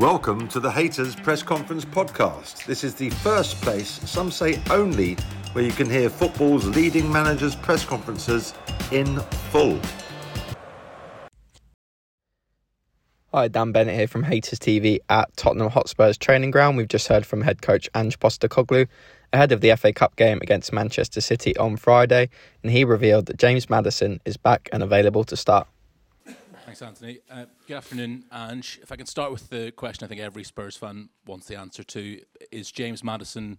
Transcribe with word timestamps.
Welcome 0.00 0.48
to 0.48 0.60
the 0.60 0.70
Hayters 0.70 1.14
Press 1.22 1.42
Conference 1.42 1.84
podcast. 1.84 2.64
This 2.64 2.84
is 2.84 2.94
the 2.94 3.10
first 3.10 3.60
place, 3.60 4.00
some 4.08 4.30
say 4.30 4.58
only, 4.70 5.16
where 5.52 5.62
you 5.62 5.72
can 5.72 5.90
hear 5.90 6.08
football's 6.08 6.64
leading 6.68 7.12
managers' 7.12 7.54
press 7.54 7.84
conferences 7.84 8.54
in 8.92 9.20
full. 9.50 9.78
Hi, 13.34 13.48
Dan 13.48 13.72
Bennett 13.72 13.94
here 13.94 14.08
from 14.08 14.24
Hayters 14.24 14.58
TV 14.58 15.00
at 15.10 15.36
Tottenham 15.36 15.68
Hotspur's 15.68 16.16
training 16.16 16.50
ground. 16.50 16.78
We've 16.78 16.88
just 16.88 17.08
heard 17.08 17.26
from 17.26 17.42
head 17.42 17.60
coach 17.60 17.86
Ange 17.94 18.18
Postecoglou 18.18 18.88
ahead 19.34 19.52
of 19.52 19.60
the 19.60 19.76
FA 19.76 19.92
Cup 19.92 20.16
game 20.16 20.38
against 20.40 20.72
Manchester 20.72 21.20
City 21.20 21.54
on 21.58 21.76
Friday, 21.76 22.30
and 22.62 22.72
he 22.72 22.84
revealed 22.84 23.26
that 23.26 23.36
James 23.36 23.68
Maddison 23.68 24.18
is 24.24 24.38
back 24.38 24.70
and 24.72 24.82
available 24.82 25.24
to 25.24 25.36
start. 25.36 25.68
Thanks, 26.70 26.82
Anthony. 26.82 27.18
Uh, 27.28 27.46
good 27.66 27.78
afternoon, 27.78 28.26
Ange. 28.32 28.78
If 28.80 28.92
I 28.92 28.96
can 28.96 29.06
start 29.06 29.32
with 29.32 29.48
the 29.48 29.72
question 29.72 30.04
I 30.04 30.08
think 30.08 30.20
every 30.20 30.44
Spurs 30.44 30.76
fan 30.76 31.08
wants 31.26 31.48
the 31.48 31.58
answer 31.58 31.82
to 31.82 32.20
Is 32.52 32.70
James 32.70 33.02
Maddison 33.02 33.58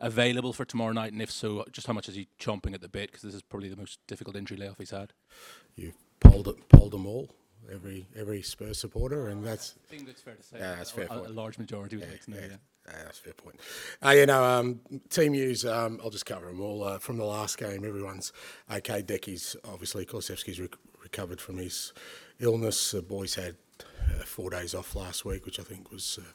available 0.00 0.54
for 0.54 0.64
tomorrow 0.64 0.92
night? 0.92 1.12
And 1.12 1.20
if 1.20 1.30
so, 1.30 1.66
just 1.70 1.86
how 1.86 1.92
much 1.92 2.08
is 2.08 2.14
he 2.14 2.28
chomping 2.40 2.72
at 2.72 2.80
the 2.80 2.88
bit? 2.88 3.10
Because 3.10 3.24
this 3.24 3.34
is 3.34 3.42
probably 3.42 3.68
the 3.68 3.76
most 3.76 3.98
difficult 4.06 4.36
injury 4.36 4.56
layoff 4.56 4.78
he's 4.78 4.88
had. 4.88 5.12
You've 5.74 5.98
polled, 6.20 6.48
it, 6.48 6.66
polled 6.70 6.92
them 6.92 7.04
all, 7.04 7.28
every 7.70 8.06
every 8.16 8.40
Spurs 8.40 8.78
supporter, 8.78 9.28
and 9.28 9.44
that's. 9.44 9.74
I 9.86 9.90
think 9.90 10.06
that's 10.06 10.22
fair 10.22 10.36
to 10.36 10.42
say. 10.42 10.56
Yeah, 10.58 10.76
that's 10.76 10.92
fair. 10.92 11.08
A, 11.10 11.28
a, 11.28 11.28
large 11.28 11.58
majority 11.58 11.96
would 11.96 12.06
yeah, 12.06 12.10
like 12.10 12.24
to 12.24 12.30
know, 12.30 12.36
yeah. 12.38 12.46
yeah. 12.52 12.56
Yeah, 12.86 13.02
that's 13.04 13.18
a 13.18 13.22
fair 13.22 13.32
point. 13.34 13.60
Uh, 14.02 14.10
you 14.10 14.24
know, 14.24 14.42
um, 14.42 14.80
team 15.10 15.32
news, 15.32 15.66
um, 15.66 16.00
I'll 16.02 16.08
just 16.08 16.24
cover 16.24 16.46
them 16.46 16.62
all. 16.62 16.84
Uh, 16.84 16.98
from 16.98 17.18
the 17.18 17.24
last 17.24 17.58
game, 17.58 17.84
everyone's 17.84 18.32
okay. 18.72 19.02
Deki's 19.02 19.56
obviously, 19.64 20.06
Kulusevski's 20.06 20.58
rec- 20.58 20.78
recovered 21.02 21.40
from 21.40 21.58
his 21.58 21.92
illness. 22.40 22.90
The 22.90 23.02
boys 23.02 23.34
had 23.34 23.56
uh, 23.80 24.24
four 24.24 24.50
days 24.50 24.74
off 24.74 24.94
last 24.94 25.24
week, 25.24 25.44
which 25.46 25.58
I 25.60 25.62
think 25.62 25.90
was 25.90 26.18
uh, 26.20 26.32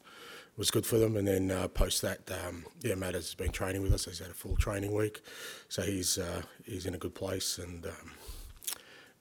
was 0.57 0.71
good 0.71 0.85
for 0.85 0.97
them. 0.97 1.15
And 1.15 1.27
then 1.27 1.51
uh, 1.51 1.67
post 1.67 2.01
that, 2.01 2.29
um, 2.45 2.65
yeah, 2.81 2.95
Matt 2.95 3.13
has 3.13 3.33
been 3.33 3.51
training 3.51 3.81
with 3.81 3.93
us. 3.93 4.05
He's 4.05 4.19
had 4.19 4.29
a 4.29 4.33
full 4.33 4.55
training 4.55 4.93
week, 4.93 5.21
so 5.69 5.81
he's 5.81 6.17
uh, 6.17 6.41
he's 6.65 6.85
in 6.85 6.95
a 6.95 6.97
good 6.97 7.15
place. 7.15 7.57
And 7.57 7.85
um, 7.85 8.11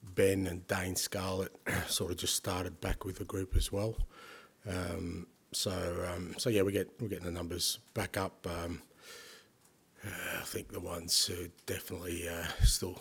Ben 0.02 0.46
and 0.46 0.66
Dane 0.66 0.96
Scarlett 0.96 1.54
sort 1.88 2.10
of 2.10 2.18
just 2.18 2.36
started 2.36 2.80
back 2.80 3.04
with 3.04 3.18
the 3.18 3.24
group 3.24 3.56
as 3.56 3.70
well. 3.70 3.96
Um, 4.68 5.26
so 5.52 5.72
um, 6.12 6.34
so 6.38 6.50
yeah, 6.50 6.62
we 6.62 6.72
get 6.72 6.90
we're 7.00 7.08
getting 7.08 7.24
the 7.24 7.30
numbers 7.30 7.78
back 7.94 8.16
up. 8.16 8.46
Um, 8.46 8.82
uh, 10.04 10.40
I 10.40 10.44
think 10.44 10.72
the 10.72 10.80
ones 10.80 11.26
who 11.26 11.48
definitely 11.66 12.26
uh, 12.26 12.46
still 12.64 12.98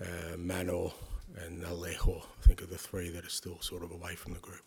uh, 0.00 0.36
Manor, 0.36 0.90
and 1.36 1.62
Alejo. 1.62 2.22
I 2.22 2.46
think 2.46 2.62
are 2.62 2.66
the 2.66 2.78
three 2.78 3.10
that 3.10 3.24
are 3.24 3.30
still 3.30 3.60
sort 3.60 3.82
of 3.82 3.90
away 3.90 4.14
from 4.14 4.34
the 4.34 4.40
group. 4.40 4.62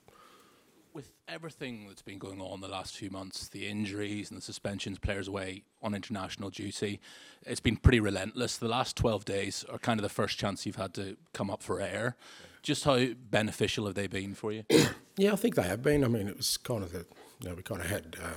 With 0.94 1.14
everything 1.28 1.88
that's 1.88 2.02
been 2.02 2.20
going 2.20 2.42
on 2.42 2.59
the 2.59 2.67
last 2.67 2.98
few 2.98 3.09
months, 3.09 3.48
the 3.48 3.67
injuries 3.67 4.30
and 4.30 4.38
the 4.38 4.42
suspensions, 4.42 5.00
players 5.00 5.28
away 5.30 5.64
on 5.82 5.95
international 5.95 6.50
duty, 6.50 7.00
it's 7.45 7.62
been 7.62 7.78
pretty 7.78 8.02
relentless. 8.02 8.58
The 8.58 8.67
last 8.67 8.98
12 8.98 9.23
days 9.23 9.66
are 9.72 9.80
kind 9.80 10.00
of 10.00 10.04
the 10.04 10.09
first 10.09 10.38
chance 10.38 10.66
you've 10.66 10.76
had 10.76 10.94
to 10.95 11.16
come 11.34 11.50
up 11.50 11.64
for 11.64 11.80
air. 11.80 12.17
Just 12.62 12.84
how 12.84 13.06
beneficial 13.30 13.86
have 13.86 13.95
they 13.95 14.08
been 14.08 14.34
for 14.34 14.52
you? 14.52 14.64
Yeah, 15.17 15.34
I 15.34 15.36
think 15.36 15.56
they 15.56 15.64
have 15.64 15.84
been. 15.84 16.06
I 16.06 16.08
mean, 16.08 16.30
it 16.30 16.38
was 16.38 16.56
kind 16.56 16.84
of 16.84 16.94
the, 16.94 17.06
you 17.42 17.50
know, 17.50 17.54
we 17.54 17.62
kind 17.64 17.82
of 17.82 17.88
had 17.88 18.16
uh, 18.23 18.28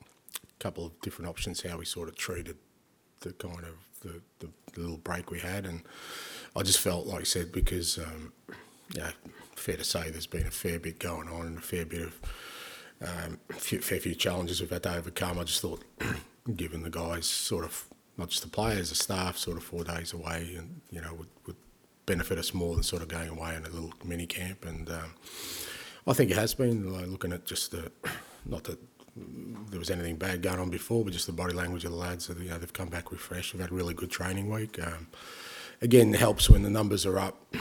a 0.00 0.04
couple 0.58 0.86
of 0.86 0.98
different 1.02 1.28
options 1.28 1.60
how 1.60 1.76
we 1.76 1.84
sort 1.84 2.08
of 2.08 2.16
treated 2.16 2.56
the 3.20 3.34
kind 3.34 3.58
of 3.58 3.76
the, 4.00 4.22
the, 4.38 4.48
the 4.72 4.80
little 4.80 4.96
break 4.96 5.30
we 5.30 5.38
had, 5.40 5.66
and 5.66 5.82
I 6.56 6.62
just 6.62 6.78
felt 6.78 7.06
like 7.06 7.20
I 7.20 7.24
said 7.24 7.52
because, 7.52 7.98
um, 7.98 8.32
yeah, 8.94 9.10
fair 9.56 9.76
to 9.76 9.84
say 9.84 10.10
there's 10.10 10.26
been 10.26 10.46
a 10.46 10.50
fair 10.50 10.78
bit 10.78 10.98
going 10.98 11.28
on 11.28 11.46
and 11.46 11.58
a 11.58 11.60
fair 11.62 11.84
bit 11.84 12.02
of 12.02 12.20
um, 13.02 13.38
few, 13.50 13.80
fair 13.80 14.00
few 14.00 14.14
challenges 14.14 14.60
we've 14.60 14.70
had 14.70 14.82
to 14.84 14.94
overcome. 14.94 15.38
I 15.38 15.44
just 15.44 15.60
thought, 15.60 15.82
given 16.56 16.82
the 16.82 16.90
guys 16.90 17.26
sort 17.26 17.64
of 17.64 17.84
not 18.16 18.28
just 18.28 18.42
the 18.42 18.48
players, 18.48 18.90
the 18.90 18.94
staff, 18.94 19.36
sort 19.36 19.56
of 19.56 19.64
four 19.64 19.82
days 19.82 20.12
away, 20.12 20.54
and 20.56 20.80
you 20.90 21.00
know 21.00 21.14
would, 21.14 21.28
would 21.46 21.56
benefit 22.06 22.38
us 22.38 22.54
more 22.54 22.74
than 22.74 22.84
sort 22.84 23.02
of 23.02 23.08
going 23.08 23.28
away 23.28 23.56
in 23.56 23.64
a 23.64 23.70
little 23.70 23.92
mini 24.04 24.26
camp 24.26 24.64
and. 24.64 24.90
Um, 24.90 25.14
I 26.06 26.12
think 26.12 26.30
it 26.30 26.36
has 26.36 26.54
been 26.54 26.92
like, 26.92 27.06
looking 27.06 27.32
at 27.32 27.46
just 27.46 27.70
the, 27.70 27.90
not 28.46 28.64
that 28.64 28.78
there 29.70 29.78
was 29.78 29.90
anything 29.90 30.16
bad 30.16 30.42
going 30.42 30.58
on 30.58 30.70
before, 30.70 31.04
but 31.04 31.12
just 31.12 31.26
the 31.26 31.32
body 31.32 31.54
language 31.54 31.84
of 31.84 31.92
the 31.92 31.96
lads. 31.96 32.28
You 32.28 32.50
know, 32.50 32.58
they've 32.58 32.72
come 32.72 32.88
back 32.88 33.12
refreshed. 33.12 33.54
We've 33.54 33.62
had 33.62 33.70
a 33.70 33.74
really 33.74 33.94
good 33.94 34.10
training 34.10 34.50
week. 34.50 34.78
Um, 34.84 35.06
again, 35.84 36.14
it 36.14 36.18
helps 36.18 36.50
when 36.50 36.62
the 36.62 36.70
numbers 36.70 37.06
are 37.06 37.18
up. 37.18 37.54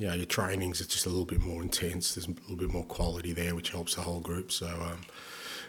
You 0.00 0.08
know, 0.08 0.14
your 0.14 0.26
trainings 0.26 0.80
it's 0.80 0.92
just 0.92 1.06
a 1.06 1.08
little 1.08 1.24
bit 1.24 1.40
more 1.40 1.62
intense. 1.62 2.14
There's 2.14 2.26
a 2.26 2.32
little 2.32 2.56
bit 2.56 2.72
more 2.72 2.84
quality 2.84 3.32
there, 3.32 3.54
which 3.54 3.70
helps 3.70 3.94
the 3.94 4.02
whole 4.02 4.20
group. 4.20 4.50
So, 4.50 4.66
um, 4.66 5.02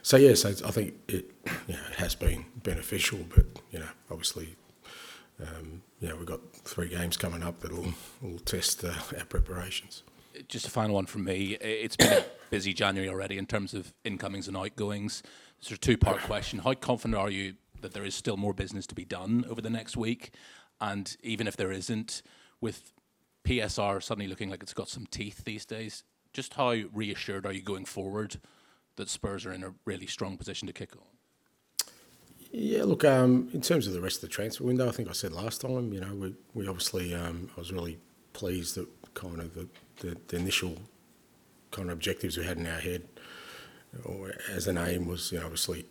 so 0.01 0.17
yes, 0.17 0.43
yeah, 0.43 0.51
so 0.51 0.67
I 0.67 0.71
think 0.71 0.95
it, 1.07 1.31
you 1.67 1.75
know, 1.75 1.79
it 1.91 1.95
has 1.97 2.15
been 2.15 2.45
beneficial. 2.63 3.19
But 3.33 3.45
you 3.71 3.79
know, 3.79 3.89
obviously, 4.09 4.55
um, 5.39 5.83
you 5.99 6.09
know, 6.09 6.15
we've 6.15 6.25
got 6.25 6.41
three 6.55 6.89
games 6.89 7.17
coming 7.17 7.43
up 7.43 7.59
that 7.59 7.71
will 7.71 7.93
will 8.21 8.39
test 8.39 8.83
uh, 8.83 8.93
our 9.17 9.25
preparations 9.25 10.01
just 10.47 10.67
a 10.67 10.69
final 10.69 10.95
one 10.95 11.05
from 11.05 11.23
me. 11.23 11.57
It's 11.61 11.95
been 11.95 12.11
a 12.11 12.25
busy 12.49 12.73
January 12.73 13.09
already 13.09 13.37
in 13.37 13.45
terms 13.45 13.73
of 13.73 13.93
incomings 14.03 14.49
and 14.49 14.57
outgoings. 14.57 15.23
It's 15.59 15.71
a 15.71 15.77
two 15.77 15.97
part 15.97 16.17
question. 16.21 16.59
How 16.59 16.73
confident 16.73 17.17
are 17.17 17.29
you 17.29 17.55
that 17.81 17.93
there 17.93 18.03
is 18.03 18.15
still 18.15 18.37
more 18.37 18.53
business 18.53 18.87
to 18.87 18.95
be 18.95 19.05
done 19.05 19.45
over 19.49 19.61
the 19.61 19.69
next 19.69 19.95
week? 19.95 20.33
And 20.81 21.15
even 21.21 21.47
if 21.47 21.55
there 21.57 21.71
isn't, 21.71 22.21
with 22.61 22.91
PSR 23.43 24.01
suddenly 24.01 24.27
looking 24.27 24.49
like 24.49 24.63
it's 24.63 24.73
got 24.73 24.89
some 24.89 25.05
teeth 25.05 25.43
these 25.45 25.65
days, 25.65 26.03
just 26.33 26.55
how 26.55 26.75
reassured 26.93 27.45
are 27.45 27.53
you 27.53 27.61
going 27.61 27.85
forward 27.85 28.37
that 28.97 29.09
Spurs 29.09 29.45
are 29.45 29.53
in 29.53 29.63
a 29.63 29.73
really 29.85 30.07
strong 30.07 30.37
position 30.37 30.67
to 30.67 30.73
kick 30.73 30.95
on? 30.95 31.03
Yeah, 32.51 32.83
look, 32.83 33.03
um, 33.03 33.49
in 33.53 33.61
terms 33.61 33.87
of 33.87 33.93
the 33.93 34.01
rest 34.01 34.17
of 34.17 34.21
the 34.21 34.27
transfer 34.33 34.63
window, 34.63 34.87
I 34.87 34.91
think 34.91 35.09
I 35.09 35.11
said 35.11 35.33
last 35.33 35.61
time, 35.61 35.91
you 35.91 35.99
know, 35.99 36.13
we, 36.13 36.35
we 36.53 36.67
obviously, 36.67 37.13
um, 37.13 37.49
I 37.55 37.59
was 37.59 37.71
really 37.71 37.97
pleased 38.33 38.75
that 38.75 38.87
kind 39.13 39.39
of 39.39 39.53
the, 39.53 39.67
the, 39.97 40.17
the, 40.27 40.37
initial 40.37 40.77
kind 41.71 41.89
of 41.89 41.93
objectives 41.93 42.37
we 42.37 42.45
had 42.45 42.57
in 42.57 42.65
our 42.67 42.79
head 42.79 43.03
or 44.03 44.33
as 44.51 44.67
an 44.67 44.77
aim 44.77 45.05
was 45.05 45.31
you 45.31 45.39
know, 45.39 45.45
obviously 45.45 45.85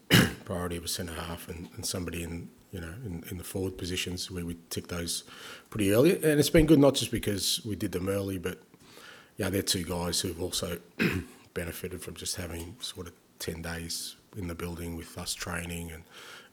priority 0.44 0.76
of 0.76 0.84
a 0.84 0.88
centre 0.88 1.14
half 1.14 1.48
and, 1.48 1.68
and, 1.76 1.86
somebody 1.86 2.22
in 2.22 2.48
you 2.72 2.80
know 2.80 2.94
in, 3.04 3.24
in 3.30 3.38
the 3.38 3.44
forward 3.44 3.78
positions 3.78 4.30
where 4.30 4.44
we 4.44 4.56
tick 4.70 4.88
those 4.88 5.24
pretty 5.70 5.92
early 5.92 6.14
and 6.14 6.40
it's 6.40 6.50
been 6.50 6.66
good 6.66 6.78
not 6.78 6.94
just 6.94 7.10
because 7.10 7.60
we 7.64 7.76
did 7.76 7.92
them 7.92 8.08
early 8.08 8.38
but 8.38 8.58
yeah 9.36 9.48
they're 9.48 9.62
two 9.62 9.84
guys 9.84 10.20
who've 10.20 10.40
also 10.40 10.78
benefited 11.54 12.02
from 12.02 12.14
just 12.14 12.36
having 12.36 12.76
sort 12.80 13.06
of 13.06 13.12
10 13.38 13.62
days 13.62 14.16
in 14.36 14.48
the 14.48 14.54
building 14.54 14.96
with 14.96 15.16
us 15.18 15.34
training 15.34 15.90
and 15.90 16.02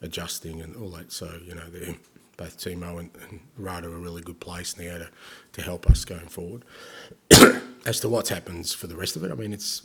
adjusting 0.02 0.62
and 0.62 0.75
all 0.75 0.90
that 0.90 1.12
so 1.12 1.40
you 1.46 1.56
know 1.56 1.69
they're 1.69 1.96
both 2.38 2.58
Timo 2.58 3.00
and, 3.00 3.12
and 3.29 3.40
Radu 3.59 3.85
are 3.85 3.96
a 3.96 4.00
really 4.00 4.22
good 4.22 4.40
place 4.40 4.78
now 4.78 4.97
to, 4.97 5.09
to 5.53 5.62
help 5.62 5.88
us 5.90 6.06
going 6.06 6.28
forward. 6.28 6.63
as 7.85 8.00
to 8.00 8.09
what 8.09 8.29
happens 8.29 8.73
for 8.73 8.88
the 8.88 8.96
rest 8.96 9.16
of 9.16 9.23
it, 9.23 9.31
I 9.31 9.35
mean, 9.35 9.53
it's, 9.53 9.84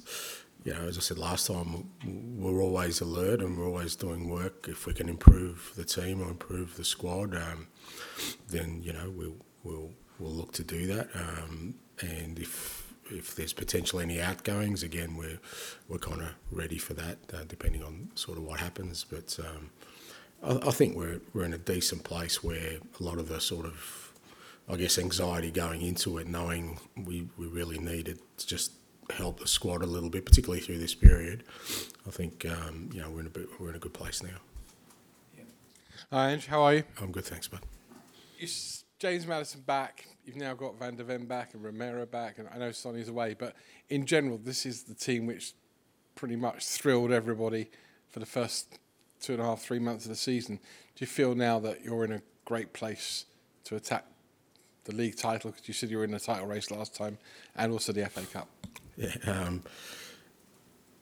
you 0.67 0.75
know, 0.75 0.89
as 0.89 0.99
I 0.99 1.01
said 1.01 1.17
last 1.17 1.47
time, 1.47 1.89
we're 2.05 2.61
always 2.61 3.01
alert 3.01 3.41
and 3.41 3.57
we're 3.57 3.69
always 3.69 3.95
doing 3.95 4.29
work. 4.29 4.67
If 4.69 4.85
we 4.85 4.95
can 4.95 5.09
improve 5.09 5.73
the 5.77 5.85
team 5.85 6.21
or 6.21 6.29
improve 6.29 6.77
the 6.77 6.85
squad, 6.85 7.37
um, 7.37 7.69
then, 8.49 8.83
you 8.83 8.93
know, 8.93 9.13
we'll, 9.15 9.37
we'll, 9.63 9.93
we'll 10.19 10.33
look 10.33 10.51
to 10.55 10.65
do 10.65 10.89
that. 10.89 11.09
Um, 11.15 11.77
and 12.01 12.37
if 12.41 12.83
if 13.09 13.37
there's 13.37 13.53
potentially 13.53 14.03
any 14.03 14.21
outgoings, 14.21 14.83
again, 14.83 15.17
we're 15.17 15.39
we're 15.89 15.99
kind 15.99 16.21
of 16.21 16.35
ready 16.51 16.79
for 16.79 16.95
that, 16.95 17.19
uh, 17.33 17.45
depending 17.47 17.85
on 17.85 18.11
sort 18.17 18.37
of 18.37 18.43
what 18.43 18.59
happens. 18.59 19.07
But 19.09 19.39
um, 19.39 19.71
I, 20.43 20.69
I 20.69 20.73
think 20.73 20.97
we're 20.97 21.21
we're 21.33 21.45
in 21.45 21.55
a 21.55 21.59
decent 21.59 22.03
place 22.03 22.43
where 22.43 22.79
a 22.99 23.03
lot 23.03 23.19
of 23.19 23.29
the 23.29 23.41
sort 23.41 23.67
of 23.67 24.13
I 24.69 24.75
guess 24.75 24.99
anxiety 24.99 25.53
going 25.53 25.83
into 25.83 26.19
it, 26.19 26.27
knowing 26.27 26.81
we, 26.97 27.29
we 27.37 27.47
really 27.47 27.79
needed 27.79 28.19
to 28.39 28.47
just 28.49 28.73
help 29.13 29.41
the 29.41 29.49
squad 29.49 29.83
a 29.83 29.87
little 29.87 30.11
bit, 30.11 30.25
particularly 30.25 30.61
through 30.61 30.79
this 30.79 30.95
period. 30.95 31.45
I 32.07 32.11
think 32.11 32.47
um, 32.47 32.91
you 32.93 33.01
know 33.01 33.11
we're 33.11 33.21
in 33.21 33.27
a 33.27 33.31
bit, 33.31 33.49
we're 33.59 33.71
in 33.71 33.77
a 33.77 33.81
good 33.81 33.95
place 33.95 34.23
now. 34.23 34.39
Yeah. 35.37 35.45
Hi, 36.13 36.31
Ange. 36.31 36.47
How 36.47 36.63
are 36.63 36.75
you? 36.75 36.85
I'm 37.01 37.13
good, 37.13 37.25
thanks, 37.25 37.49
bud. 37.49 37.61
Is 38.39 38.85
James 38.99 39.27
Maddison 39.27 39.63
back? 39.63 40.07
You've 40.25 40.37
now 40.37 40.55
got 40.55 40.79
Van 40.79 40.97
der 40.97 41.05
Ven 41.05 41.27
back 41.27 41.55
and 41.55 41.63
Romero 41.63 42.05
back, 42.05 42.39
and 42.39 42.49
I 42.53 42.59
know 42.59 42.73
Sonny's 42.73 43.09
away, 43.09 43.35
but 43.39 43.55
in 43.89 44.07
general, 44.07 44.39
this 44.39 44.67
is 44.67 44.83
the 44.83 44.95
team 44.95 45.27
which 45.27 45.55
pretty 46.15 46.37
much 46.37 46.65
thrilled 46.65 47.13
everybody 47.13 47.71
for 48.09 48.21
the 48.21 48.27
first 48.27 48.79
two 49.21 49.35
and 49.35 49.43
a 49.43 49.45
half, 49.45 49.61
three 49.61 49.79
months 49.79 50.05
of 50.05 50.11
the 50.11 50.17
season. 50.17 50.57
Do 50.57 51.03
you 51.03 51.07
feel 51.07 51.35
now 51.35 51.59
that 51.61 51.85
you're 51.85 52.05
in 52.05 52.13
a 52.13 52.23
great 52.45 52.73
place 52.73 53.27
to 53.65 53.77
attack 53.77 54.05
the 54.85 54.95
league 54.95 55.17
title? 55.17 55.51
Because 55.51 55.69
you 55.69 55.75
said 55.75 55.91
you 55.91 55.99
were 55.99 56.05
in 56.05 56.11
the 56.11 56.21
title 56.21 56.47
race 56.47 56.71
last 56.71 56.95
time, 56.95 57.19
and 57.55 57.71
also 57.71 57.93
the 57.93 58.09
FA 58.09 58.23
Cup. 58.27 58.49
Yeah, 58.97 59.15
um, 59.27 59.63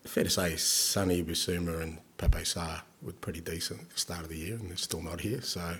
fair 0.04 0.24
to 0.24 0.30
say, 0.30 0.56
Sonny 0.56 1.22
Bissouma 1.22 1.82
and 1.82 1.98
Pape 2.18 2.44
Sarr 2.44 2.82
were 3.02 3.12
pretty 3.12 3.40
decent 3.40 3.82
at 3.82 3.90
the 3.90 3.98
start 3.98 4.22
of 4.22 4.28
the 4.28 4.36
year, 4.36 4.54
and 4.54 4.70
they're 4.70 4.76
still 4.76 5.02
not 5.02 5.20
here. 5.20 5.42
So. 5.42 5.76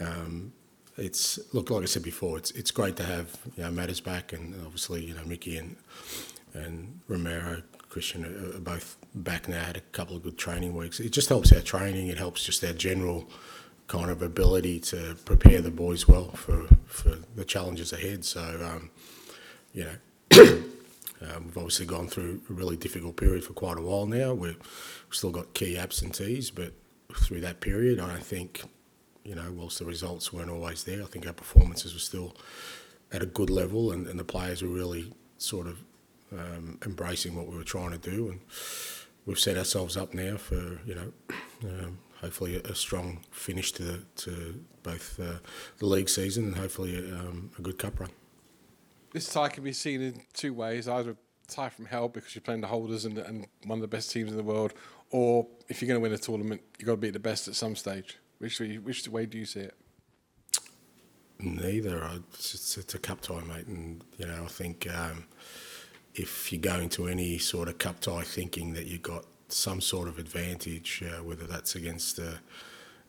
Um, 0.00 0.52
it's 0.96 1.40
look 1.52 1.70
like 1.70 1.82
I 1.82 1.86
said 1.86 2.02
before. 2.02 2.38
It's 2.38 2.50
it's 2.52 2.70
great 2.70 2.96
to 2.96 3.04
have 3.04 3.36
you 3.56 3.64
know 3.64 3.70
Madders 3.70 4.00
back, 4.00 4.32
and 4.32 4.54
obviously 4.64 5.04
you 5.04 5.14
know 5.14 5.24
Mickey 5.24 5.56
and 5.56 5.76
and 6.54 7.00
Romero, 7.08 7.62
Christian 7.88 8.24
are, 8.24 8.56
are 8.56 8.60
both 8.60 8.96
back 9.14 9.48
now. 9.48 9.62
Had 9.64 9.76
a 9.76 9.80
couple 9.80 10.16
of 10.16 10.22
good 10.22 10.38
training 10.38 10.74
weeks. 10.74 11.00
It 11.00 11.10
just 11.10 11.28
helps 11.28 11.52
our 11.52 11.60
training. 11.60 12.08
It 12.08 12.18
helps 12.18 12.44
just 12.44 12.62
our 12.64 12.72
general 12.72 13.28
kind 13.86 14.10
of 14.10 14.22
ability 14.22 14.80
to 14.80 15.16
prepare 15.24 15.60
the 15.60 15.70
boys 15.70 16.06
well 16.08 16.30
for 16.30 16.66
for 16.86 17.16
the 17.34 17.44
challenges 17.44 17.92
ahead. 17.92 18.24
So, 18.24 18.40
um, 18.40 18.90
you 19.72 19.84
know. 20.30 20.64
Um, 21.20 21.44
we've 21.44 21.56
obviously 21.56 21.86
gone 21.86 22.08
through 22.08 22.42
a 22.50 22.52
really 22.52 22.76
difficult 22.76 23.16
period 23.16 23.44
for 23.44 23.52
quite 23.52 23.78
a 23.78 23.82
while 23.82 24.06
now. 24.06 24.34
We've 24.34 24.58
still 25.10 25.30
got 25.30 25.54
key 25.54 25.78
absentees, 25.78 26.50
but 26.50 26.72
through 27.14 27.40
that 27.42 27.60
period, 27.60 28.00
I 28.00 28.18
think, 28.18 28.62
you 29.24 29.34
know, 29.34 29.52
whilst 29.52 29.78
the 29.78 29.84
results 29.84 30.32
weren't 30.32 30.50
always 30.50 30.84
there, 30.84 31.02
I 31.02 31.06
think 31.06 31.26
our 31.26 31.32
performances 31.32 31.94
were 31.94 32.00
still 32.00 32.36
at 33.12 33.22
a 33.22 33.26
good 33.26 33.50
level, 33.50 33.92
and, 33.92 34.06
and 34.06 34.18
the 34.18 34.24
players 34.24 34.62
were 34.62 34.68
really 34.68 35.12
sort 35.38 35.66
of 35.66 35.78
um, 36.32 36.78
embracing 36.84 37.36
what 37.36 37.46
we 37.46 37.56
were 37.56 37.64
trying 37.64 37.92
to 37.92 37.98
do, 37.98 38.28
and 38.28 38.40
we've 39.24 39.38
set 39.38 39.56
ourselves 39.56 39.96
up 39.96 40.14
now 40.14 40.36
for 40.36 40.80
you 40.84 40.94
know. 40.94 41.12
Um, 41.62 41.98
hopefully, 42.20 42.56
a, 42.56 42.74
strong 42.74 43.20
finish 43.30 43.72
to 43.72 43.82
the, 43.82 44.02
to 44.16 44.64
both 44.82 45.20
uh, 45.20 45.38
the 45.78 45.86
league 45.86 46.08
season 46.08 46.44
and 46.44 46.56
hopefully 46.56 46.96
um, 47.12 47.50
a 47.58 47.62
good 47.62 47.78
cup 47.78 48.00
run. 48.00 48.10
This 49.14 49.32
tie 49.32 49.48
can 49.48 49.62
be 49.62 49.72
seen 49.72 50.02
in 50.02 50.20
two 50.32 50.52
ways: 50.52 50.88
either 50.88 51.12
a 51.12 51.16
tie 51.46 51.68
from 51.68 51.86
hell 51.86 52.08
because 52.08 52.34
you're 52.34 52.42
playing 52.42 52.62
the 52.62 52.66
holders 52.66 53.04
and, 53.04 53.16
and 53.16 53.46
one 53.64 53.78
of 53.78 53.82
the 53.82 53.88
best 53.88 54.10
teams 54.10 54.32
in 54.32 54.36
the 54.36 54.42
world, 54.42 54.74
or 55.10 55.46
if 55.68 55.80
you're 55.80 55.86
going 55.86 56.00
to 56.00 56.02
win 56.02 56.12
a 56.12 56.18
tournament, 56.18 56.60
you've 56.78 56.86
got 56.86 56.94
to 56.94 56.98
beat 56.98 57.12
the 57.12 57.20
best 57.20 57.46
at 57.46 57.54
some 57.54 57.76
stage. 57.76 58.18
Which 58.38 58.58
way, 58.58 58.76
which 58.78 59.06
way 59.08 59.26
do 59.26 59.38
you 59.38 59.46
see 59.46 59.60
it? 59.60 59.74
Neither. 61.38 62.10
It's, 62.32 62.76
it's, 62.76 62.94
a 62.94 62.98
cup 62.98 63.20
tie, 63.20 63.40
mate, 63.42 63.68
and 63.68 64.02
you 64.18 64.26
know 64.26 64.42
I 64.42 64.48
think 64.48 64.92
um, 64.92 65.26
if 66.16 66.52
you 66.52 66.58
go 66.58 66.80
into 66.80 67.06
any 67.06 67.38
sort 67.38 67.68
of 67.68 67.78
cup 67.78 68.00
tie 68.00 68.22
thinking 68.22 68.74
that 68.74 68.86
you've 68.86 69.02
got 69.02 69.26
some 69.46 69.80
sort 69.80 70.08
of 70.08 70.18
advantage, 70.18 71.04
uh, 71.06 71.22
whether 71.22 71.44
that's 71.44 71.76
against 71.76 72.18
a, 72.18 72.40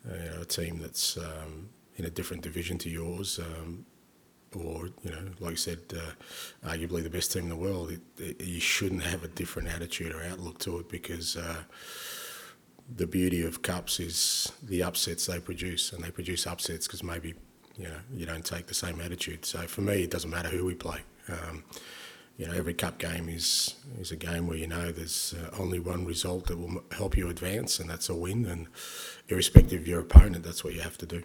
you 0.05 0.29
know, 0.29 0.41
a 0.41 0.45
team 0.45 0.77
that's 0.77 1.17
um, 1.17 1.69
in 1.95 2.05
a 2.05 2.11
different 2.11 2.43
division 2.43 2.77
to 2.77 2.89
yours, 2.91 3.39
um, 3.39 3.87
or 4.55 4.89
you 5.03 5.11
know, 5.11 5.17
like 5.39 5.53
I 5.53 5.55
said, 5.55 5.79
uh, 5.93 6.67
arguably 6.67 7.03
the 7.03 7.09
best 7.09 7.31
team 7.31 7.43
in 7.43 7.49
the 7.49 7.55
world, 7.55 7.91
it, 7.91 8.01
it, 8.17 8.43
you 8.43 8.59
shouldn't 8.59 9.03
have 9.03 9.23
a 9.23 9.27
different 9.27 9.67
attitude 9.69 10.13
or 10.13 10.23
outlook 10.23 10.59
to 10.59 10.79
it 10.79 10.89
because 10.89 11.35
uh, 11.37 11.63
the 12.95 13.07
beauty 13.07 13.43
of 13.43 13.61
cups 13.61 13.99
is 13.99 14.51
the 14.63 14.83
upsets 14.83 15.25
they 15.25 15.39
produce, 15.39 15.91
and 15.91 16.03
they 16.03 16.11
produce 16.11 16.47
upsets 16.47 16.87
because 16.87 17.03
maybe 17.03 17.33
you 17.77 17.85
know 17.85 17.99
you 18.13 18.25
don't 18.25 18.45
take 18.45 18.67
the 18.67 18.73
same 18.73 19.01
attitude. 19.01 19.45
So 19.45 19.59
for 19.61 19.81
me, 19.81 20.03
it 20.03 20.11
doesn't 20.11 20.29
matter 20.29 20.49
who 20.49 20.65
we 20.65 20.75
play. 20.75 21.01
Um, 21.27 21.63
you 22.37 22.45
know, 22.45 22.53
every 22.53 22.73
cup 22.73 22.97
game 22.97 23.29
is 23.29 23.75
is 23.99 24.11
a 24.11 24.15
game 24.15 24.47
where 24.47 24.57
you 24.57 24.67
know 24.67 24.91
there's 24.91 25.33
uh, 25.33 25.55
only 25.57 25.79
one 25.79 26.05
result 26.05 26.47
that 26.47 26.57
will 26.57 26.83
help 26.91 27.17
you 27.17 27.29
advance, 27.29 27.79
and 27.79 27.89
that's 27.89 28.09
a 28.09 28.15
win. 28.15 28.45
And 28.45 28.67
irrespective 29.27 29.81
of 29.81 29.87
your 29.87 30.01
opponent, 30.01 30.43
that's 30.43 30.63
what 30.63 30.73
you 30.73 30.81
have 30.81 30.97
to 30.99 31.05
do. 31.05 31.23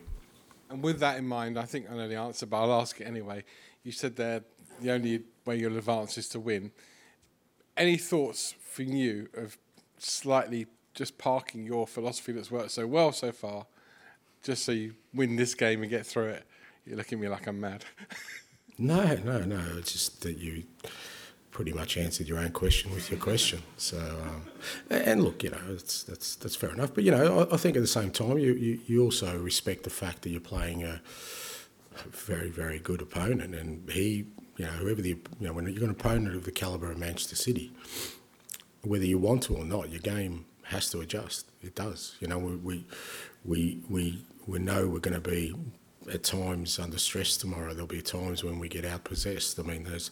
And 0.71 0.83
with 0.83 1.01
that 1.01 1.19
in 1.19 1.27
mind, 1.27 1.59
I 1.59 1.65
think 1.65 1.91
I 1.91 1.95
know 1.97 2.09
the 2.09 2.17
answer, 2.17 2.47
but 2.47 2.63
I'll 2.63 2.81
ask 2.81 3.01
it 3.01 3.05
anyway. 3.05 3.45
You 3.83 3.93
said 3.93 4.17
that 4.17 4.45
the 4.81 4.93
only 4.93 5.23
way 5.45 5.57
you'll 5.57 5.77
advance 5.77 6.17
is 6.17 6.29
to 6.31 6.41
win. 6.41 6.71
Any 7.77 7.97
thoughts 7.97 8.55
from 8.61 8.89
you 8.89 9.29
of 9.37 9.59
slightly 9.99 10.67
just 10.95 11.19
parking 11.19 11.67
your 11.67 11.87
philosophy 11.87 12.33
that's 12.33 12.51
worked 12.51 12.71
so 12.71 12.87
well 12.87 13.13
so 13.13 13.33
far, 13.33 13.67
just 14.43 14.65
so 14.65 14.73
you 14.73 14.95
win 15.13 15.37
this 15.37 15.55
game 15.55 15.83
and 15.83 15.91
get 15.91 16.07
through 16.07 16.29
it? 16.29 16.45
You're 16.87 16.97
looking 16.97 17.19
at 17.19 17.23
me 17.23 17.29
like 17.29 17.47
I'm 17.47 17.61
mad. 17.61 17.85
No, 18.83 19.15
no, 19.25 19.41
no. 19.41 19.61
It's 19.77 19.93
just 19.93 20.23
that 20.23 20.39
you 20.39 20.63
pretty 21.51 21.73
much 21.73 21.97
answered 21.97 22.29
your 22.29 22.39
own 22.39 22.53
question 22.53 22.93
with 22.95 23.11
your 23.11 23.19
question. 23.19 23.63
So, 23.77 23.99
um, 23.99 24.43
and 24.89 25.23
look, 25.23 25.43
you 25.43 25.51
know, 25.51 25.61
it's, 25.71 26.03
that's 26.05 26.37
that's 26.37 26.57
fair 26.57 26.71
enough. 26.71 26.95
But 26.95 27.05
you 27.05 27.11
know, 27.11 27.41
I, 27.41 27.55
I, 27.55 27.57
think 27.57 27.77
at 27.77 27.83
the 27.83 27.89
same 27.89 28.11
time, 28.11 28.39
you, 28.39 28.55
you, 28.55 28.81
you 28.87 29.03
also 29.03 29.37
respect 29.39 29.85
the 29.85 29.91
fact 29.91 30.23
that 30.23 30.31
you're 30.31 30.41
playing 30.41 30.85
a 30.85 31.01
very 32.11 32.51
very 32.51 32.79
good 32.79 33.03
opponent, 33.03 33.55
and 33.55 33.89
he, 33.91 34.27
you 34.57 34.65
know, 34.65 34.73
whoever 34.73 35.03
the 35.03 35.11
you 35.11 35.47
know, 35.47 35.53
when 35.53 35.67
you're 35.67 35.85
an 35.85 35.91
opponent 35.91 36.35
of 36.37 36.45
the 36.45 36.53
calibre 36.53 36.91
of 36.91 36.99
Manchester 36.99 37.37
City, 37.37 37.73
whether 38.83 39.05
you 39.05 39.19
want 39.19 39.43
to 39.45 39.57
or 39.57 39.65
not, 39.65 39.91
your 39.91 40.01
game 40.01 40.47
has 40.65 40.89
to 40.91 41.01
adjust. 41.01 41.51
It 41.63 41.75
does. 41.75 42.17
You 42.21 42.29
know, 42.29 42.39
we 42.39 42.57
we 42.57 42.85
we 43.45 43.81
we, 43.89 44.25
we 44.47 44.59
know 44.59 44.89
we're 44.89 45.01
going 45.01 45.21
to 45.21 45.31
be 45.31 45.55
at 46.11 46.23
times 46.23 46.79
under 46.79 46.99
stress 46.99 47.37
tomorrow. 47.37 47.73
There'll 47.73 47.87
be 47.87 48.03
times 48.03 48.43
when 48.43 48.59
we 48.59 48.69
get 48.69 48.85
outpossessed. 48.85 49.59
I 49.59 49.67
mean, 49.67 49.85
there's 49.85 50.11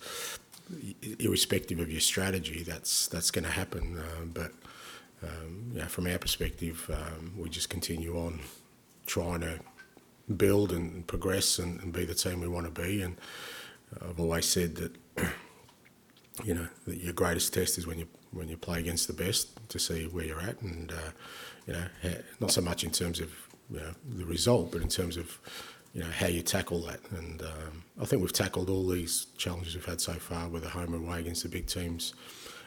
irrespective 1.18 1.78
of 1.80 1.90
your 1.90 2.00
strategy, 2.00 2.62
that's 2.62 3.08
that's 3.08 3.30
going 3.30 3.44
to 3.44 3.50
happen. 3.50 3.98
Um, 3.98 4.30
but 4.32 4.52
um, 5.22 5.72
know, 5.74 5.86
from 5.86 6.06
our 6.06 6.18
perspective, 6.18 6.90
um, 6.92 7.34
we 7.36 7.48
just 7.48 7.70
continue 7.70 8.16
on 8.16 8.40
trying 9.06 9.40
to 9.40 9.58
build 10.36 10.72
and 10.72 11.06
progress 11.06 11.58
and, 11.58 11.80
and, 11.80 11.92
be 11.92 12.04
the 12.04 12.14
team 12.14 12.40
we 12.40 12.48
want 12.48 12.72
to 12.72 12.82
be. 12.82 13.00
And 13.02 13.16
I've 14.02 14.20
always 14.20 14.44
said 14.44 14.76
that 14.76 14.96
you 16.44 16.54
know 16.54 16.68
that 16.86 16.98
your 16.98 17.12
greatest 17.12 17.52
test 17.54 17.78
is 17.78 17.86
when 17.86 17.98
you 17.98 18.06
when 18.30 18.48
you 18.48 18.56
play 18.56 18.78
against 18.78 19.06
the 19.06 19.14
best 19.14 19.58
to 19.70 19.78
see 19.78 20.04
where 20.06 20.24
you're 20.24 20.40
at, 20.40 20.60
and 20.60 20.92
uh, 20.92 21.10
you 21.66 21.72
know 21.72 21.86
not 22.40 22.50
so 22.50 22.60
much 22.60 22.84
in 22.84 22.90
terms 22.90 23.20
of 23.20 23.32
you 23.70 23.80
know, 23.80 23.94
the 24.16 24.24
result, 24.24 24.72
but 24.72 24.82
in 24.82 24.88
terms 24.88 25.16
of 25.16 25.38
you 25.92 26.02
know 26.02 26.10
how 26.10 26.26
you 26.26 26.42
tackle 26.42 26.82
that. 26.82 27.00
And 27.10 27.42
um, 27.42 27.84
I 28.00 28.04
think 28.04 28.22
we've 28.22 28.32
tackled 28.32 28.70
all 28.70 28.86
these 28.86 29.26
challenges 29.36 29.74
we've 29.74 29.84
had 29.84 30.00
so 30.00 30.14
far 30.14 30.48
with 30.48 30.62
the 30.62 30.70
home 30.70 30.94
and 30.94 31.06
away 31.06 31.20
against 31.20 31.42
the 31.42 31.48
big 31.48 31.66
teams 31.66 32.14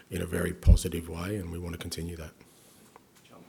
in 0.10 0.22
a 0.22 0.26
very 0.26 0.54
positive 0.54 1.08
way, 1.10 1.38
and 1.38 1.52
we 1.52 1.60
want 1.60 1.74
to 1.74 1.80
continue 1.80 2.16
that. 2.18 2.32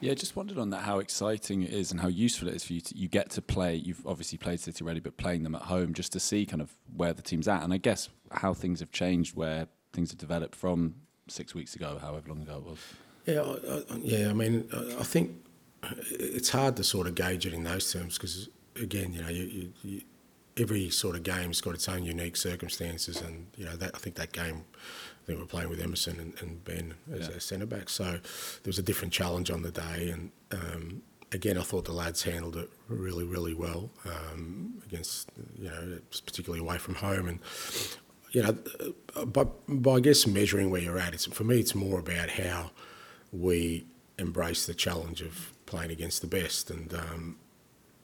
Yeah, 0.00 0.14
just 0.14 0.34
wondered 0.34 0.58
on 0.58 0.70
that 0.70 0.82
how 0.82 0.98
exciting 0.98 1.62
it 1.62 1.72
is 1.72 1.92
and 1.92 2.00
how 2.00 2.08
useful 2.08 2.48
it 2.48 2.54
is 2.54 2.64
for 2.64 2.72
you. 2.72 2.80
To, 2.80 2.96
you 2.96 3.06
get 3.06 3.30
to 3.30 3.42
play. 3.42 3.76
You've 3.76 4.04
obviously 4.04 4.36
played 4.36 4.58
City 4.58 4.84
already, 4.84 4.98
but 4.98 5.16
playing 5.16 5.44
them 5.44 5.54
at 5.54 5.62
home 5.62 5.94
just 5.94 6.12
to 6.14 6.20
see 6.20 6.44
kind 6.44 6.60
of 6.60 6.72
where 6.96 7.12
the 7.12 7.22
team's 7.22 7.46
at, 7.46 7.62
and 7.62 7.72
I 7.72 7.76
guess 7.76 8.08
how 8.32 8.52
things 8.52 8.80
have 8.80 8.90
changed, 8.90 9.36
where 9.36 9.68
things 9.92 10.10
have 10.10 10.18
developed 10.18 10.56
from 10.56 10.96
six 11.28 11.54
weeks 11.54 11.76
ago, 11.76 11.98
however 12.00 12.30
long 12.30 12.42
ago 12.42 12.56
it 12.56 12.64
was. 12.64 12.78
Yeah, 13.26 13.42
I, 13.42 13.94
I, 13.94 13.98
yeah. 13.98 14.30
I 14.30 14.32
mean, 14.32 14.68
I 14.98 15.04
think 15.04 15.36
it's 16.10 16.50
hard 16.50 16.76
to 16.78 16.84
sort 16.84 17.06
of 17.06 17.14
gauge 17.14 17.46
it 17.46 17.54
in 17.54 17.62
those 17.62 17.92
terms 17.92 18.18
because 18.18 18.48
again, 18.80 19.12
you 19.12 19.22
know, 19.22 19.28
you, 19.28 19.44
you, 19.44 19.72
you, 19.82 20.00
every 20.56 20.90
sort 20.90 21.16
of 21.16 21.22
game's 21.22 21.60
got 21.60 21.74
its 21.74 21.88
own 21.88 22.04
unique 22.04 22.36
circumstances, 22.36 23.20
and 23.20 23.46
you 23.56 23.64
know, 23.64 23.76
that, 23.76 23.92
I 23.94 23.98
think 23.98 24.16
that 24.16 24.32
game, 24.32 24.64
I 24.76 25.26
think 25.26 25.38
we're 25.38 25.46
playing 25.46 25.70
with 25.70 25.80
Emerson 25.80 26.18
and, 26.20 26.34
and 26.40 26.64
Ben 26.64 26.94
as 27.12 27.28
yeah. 27.28 27.38
centre 27.38 27.66
back, 27.66 27.88
so 27.88 28.04
there 28.04 28.20
was 28.66 28.78
a 28.78 28.82
different 28.82 29.12
challenge 29.12 29.50
on 29.50 29.62
the 29.62 29.70
day, 29.70 30.10
and 30.10 30.30
um, 30.50 31.02
again, 31.32 31.56
I 31.58 31.62
thought 31.62 31.84
the 31.84 31.92
lads 31.92 32.22
handled 32.22 32.56
it 32.56 32.70
really, 32.88 33.24
really 33.24 33.54
well 33.54 33.90
um, 34.04 34.82
against, 34.86 35.30
you 35.58 35.68
know, 35.68 35.98
particularly 36.10 36.60
away 36.60 36.78
from 36.78 36.96
home, 36.96 37.28
and 37.28 37.38
you 38.32 38.42
know, 38.42 39.24
by, 39.26 39.44
by 39.68 39.92
I 39.92 40.00
guess 40.00 40.26
measuring 40.26 40.70
where 40.70 40.80
you're 40.80 40.98
at, 40.98 41.14
it's 41.14 41.26
for 41.26 41.44
me, 41.44 41.60
it's 41.60 41.74
more 41.74 41.98
about 41.98 42.30
how 42.30 42.70
we 43.30 43.86
embrace 44.18 44.66
the 44.66 44.74
challenge 44.74 45.22
of 45.22 45.52
playing 45.66 45.90
against 45.90 46.20
the 46.20 46.26
best, 46.26 46.70
and 46.70 46.92
um, 46.94 47.36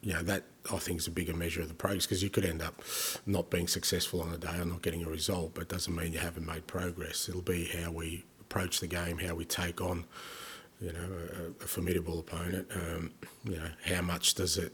you 0.00 0.12
know 0.12 0.22
that 0.22 0.44
I 0.72 0.78
think 0.78 1.00
is 1.00 1.06
a 1.06 1.10
bigger 1.10 1.34
measure 1.34 1.60
of 1.62 1.68
the 1.68 1.74
progress 1.74 2.06
because 2.06 2.22
you 2.22 2.30
could 2.30 2.44
end 2.44 2.62
up 2.62 2.82
not 3.26 3.50
being 3.50 3.68
successful 3.68 4.20
on 4.20 4.32
a 4.32 4.38
day 4.38 4.58
or 4.58 4.64
not 4.64 4.82
getting 4.82 5.04
a 5.04 5.08
result, 5.08 5.54
but 5.54 5.62
it 5.62 5.68
doesn't 5.68 5.94
mean 5.94 6.12
you 6.12 6.18
haven't 6.18 6.46
made 6.46 6.66
progress. 6.66 7.28
It'll 7.28 7.42
be 7.42 7.64
how 7.64 7.90
we 7.90 8.24
approach 8.40 8.80
the 8.80 8.86
game, 8.86 9.18
how 9.18 9.34
we 9.34 9.44
take 9.44 9.80
on, 9.80 10.04
you 10.80 10.92
know, 10.92 11.08
a, 11.60 11.64
a 11.64 11.66
formidable 11.66 12.18
opponent. 12.18 12.68
Um, 12.74 13.12
you 13.44 13.56
know, 13.56 13.70
how 13.84 14.02
much 14.02 14.34
does 14.34 14.56
it, 14.56 14.72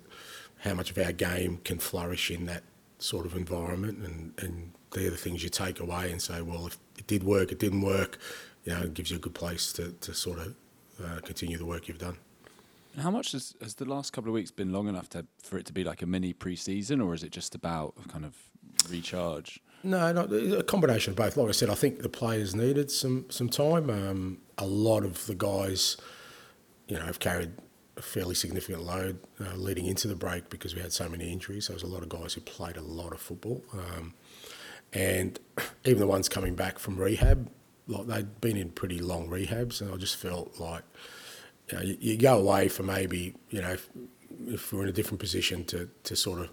how 0.58 0.74
much 0.74 0.90
of 0.90 0.98
our 0.98 1.12
game 1.12 1.60
can 1.64 1.78
flourish 1.78 2.30
in 2.30 2.46
that 2.46 2.64
sort 2.98 3.26
of 3.26 3.34
environment, 3.34 3.98
and 3.98 4.32
and 4.38 4.72
they're 4.92 5.10
the 5.10 5.16
things 5.16 5.42
you 5.42 5.48
take 5.48 5.80
away 5.80 6.10
and 6.10 6.22
say, 6.22 6.40
well, 6.40 6.66
if 6.66 6.78
it 6.98 7.06
did 7.06 7.24
work, 7.24 7.52
it 7.52 7.58
didn't 7.58 7.82
work. 7.82 8.18
You 8.64 8.72
know, 8.72 8.82
it 8.82 8.94
gives 8.94 9.10
you 9.10 9.16
a 9.16 9.20
good 9.20 9.34
place 9.34 9.72
to, 9.74 9.92
to 10.00 10.14
sort 10.14 10.38
of 10.38 10.54
uh, 11.04 11.20
continue 11.20 11.58
the 11.58 11.66
work 11.66 11.88
you've 11.88 11.98
done. 11.98 12.16
How 12.98 13.10
much 13.10 13.32
has, 13.32 13.54
has 13.60 13.74
the 13.74 13.84
last 13.84 14.12
couple 14.12 14.30
of 14.30 14.34
weeks 14.34 14.50
been 14.50 14.72
long 14.72 14.88
enough 14.88 15.08
to, 15.10 15.26
for 15.42 15.58
it 15.58 15.66
to 15.66 15.72
be 15.72 15.84
like 15.84 16.02
a 16.02 16.06
mini 16.06 16.32
pre-season, 16.32 17.00
or 17.00 17.14
is 17.14 17.22
it 17.22 17.32
just 17.32 17.54
about 17.54 17.94
kind 18.08 18.24
of 18.24 18.36
recharge? 18.88 19.60
No, 19.82 20.26
a 20.58 20.62
combination 20.62 21.10
of 21.10 21.16
both. 21.16 21.36
Like 21.36 21.48
I 21.48 21.52
said, 21.52 21.68
I 21.68 21.74
think 21.74 22.02
the 22.02 22.08
players 22.08 22.54
needed 22.54 22.90
some 22.90 23.26
some 23.28 23.50
time. 23.50 23.90
Um, 23.90 24.38
a 24.56 24.66
lot 24.66 25.04
of 25.04 25.26
the 25.26 25.34
guys, 25.34 25.98
you 26.88 26.96
know, 26.96 27.04
have 27.04 27.18
carried 27.18 27.52
a 27.96 28.02
fairly 28.02 28.34
significant 28.34 28.82
load 28.82 29.18
uh, 29.40 29.54
leading 29.56 29.84
into 29.84 30.08
the 30.08 30.14
break 30.14 30.48
because 30.48 30.74
we 30.74 30.80
had 30.80 30.92
so 30.92 31.08
many 31.08 31.30
injuries. 31.30 31.68
There 31.68 31.74
was 31.74 31.82
a 31.82 31.86
lot 31.86 32.02
of 32.02 32.08
guys 32.08 32.32
who 32.32 32.40
played 32.40 32.78
a 32.78 32.82
lot 32.82 33.12
of 33.12 33.20
football, 33.20 33.62
um, 33.74 34.14
and 34.92 35.38
even 35.84 35.98
the 35.98 36.06
ones 36.06 36.30
coming 36.30 36.54
back 36.54 36.78
from 36.78 36.96
rehab, 36.96 37.50
like 37.86 38.06
they'd 38.06 38.40
been 38.40 38.56
in 38.56 38.70
pretty 38.70 39.00
long 39.00 39.28
rehabs, 39.28 39.82
and 39.82 39.92
I 39.92 39.96
just 39.96 40.16
felt 40.16 40.58
like 40.58 40.84
you, 41.70 41.76
know, 41.76 41.82
you, 41.82 41.96
you, 42.00 42.16
go 42.16 42.38
away 42.38 42.68
for 42.68 42.82
maybe, 42.82 43.34
you 43.50 43.62
know, 43.62 43.72
if, 43.72 43.88
if, 44.46 44.72
we're 44.72 44.82
in 44.82 44.88
a 44.88 44.92
different 44.92 45.20
position 45.20 45.64
to, 45.66 45.88
to 46.04 46.16
sort 46.16 46.40
of 46.40 46.50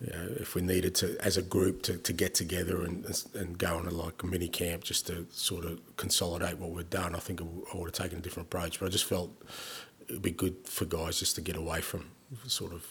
you 0.00 0.10
know, 0.12 0.28
if 0.36 0.54
we 0.54 0.62
needed 0.62 0.94
to, 0.96 1.16
as 1.20 1.36
a 1.36 1.42
group, 1.42 1.82
to, 1.82 1.96
to 1.96 2.12
get 2.12 2.34
together 2.34 2.84
and 2.84 3.06
and 3.34 3.58
go 3.58 3.76
on 3.76 3.86
a, 3.86 3.90
like 3.90 4.22
a 4.22 4.26
mini 4.26 4.48
camp 4.48 4.84
just 4.84 5.06
to 5.06 5.26
sort 5.30 5.64
of 5.64 5.80
consolidate 5.96 6.58
what 6.58 6.70
we've 6.70 6.90
done, 6.90 7.14
I 7.14 7.20
think 7.20 7.40
I 7.40 7.44
would 7.76 7.86
have 7.86 7.92
taken 7.92 8.18
a 8.18 8.20
different 8.20 8.48
approach. 8.48 8.80
But 8.80 8.86
I 8.86 8.88
just 8.90 9.04
felt 9.04 9.30
it'd 10.08 10.20
be 10.20 10.32
good 10.32 10.56
for 10.64 10.84
guys 10.84 11.18
just 11.18 11.36
to 11.36 11.40
get 11.40 11.56
away 11.56 11.80
from 11.80 12.10
sort 12.46 12.72
of 12.72 12.86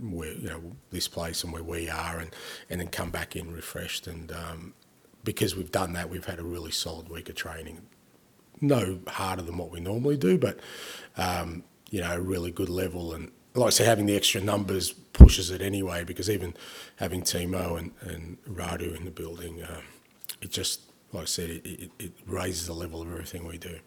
where 0.00 0.32
you 0.32 0.48
know 0.48 0.62
this 0.90 1.06
place 1.06 1.44
and 1.44 1.52
where 1.52 1.62
we 1.62 1.88
are, 1.88 2.18
and 2.18 2.34
and 2.70 2.80
then 2.80 2.88
come 2.88 3.10
back 3.10 3.36
in 3.36 3.52
refreshed. 3.52 4.06
And 4.06 4.32
um, 4.32 4.74
because 5.22 5.54
we've 5.54 5.72
done 5.72 5.92
that, 5.92 6.08
we've 6.08 6.24
had 6.24 6.38
a 6.38 6.44
really 6.44 6.72
solid 6.72 7.08
week 7.08 7.28
of 7.28 7.34
training. 7.34 7.82
No 8.60 9.00
harder 9.06 9.42
than 9.42 9.58
what 9.58 9.70
we 9.70 9.80
normally 9.80 10.16
do, 10.16 10.38
but 10.38 10.58
um, 11.16 11.64
you 11.90 12.00
know, 12.00 12.16
really 12.18 12.50
good 12.50 12.68
level 12.68 13.14
and 13.14 13.30
like 13.56 13.68
I 13.68 13.70
say, 13.70 13.84
having 13.84 14.06
the 14.06 14.16
extra 14.16 14.40
numbers 14.40 14.92
pushes 14.92 15.50
it 15.50 15.62
anyway 15.62 16.04
because 16.04 16.28
even 16.28 16.54
having 16.96 17.22
Timo 17.22 17.78
and, 17.78 17.92
and 18.02 18.36
Radu 18.44 18.96
in 18.96 19.04
the 19.04 19.10
building, 19.10 19.62
uh, 19.62 19.80
it 20.42 20.50
just, 20.50 20.82
like 21.12 21.22
I 21.22 21.26
said, 21.26 21.50
it, 21.50 21.66
it, 21.66 21.90
it, 21.98 22.12
raises 22.26 22.66
the 22.66 22.74
level 22.74 23.00
of 23.00 23.10
everything 23.10 23.46
we 23.46 23.58
do. 23.58 23.78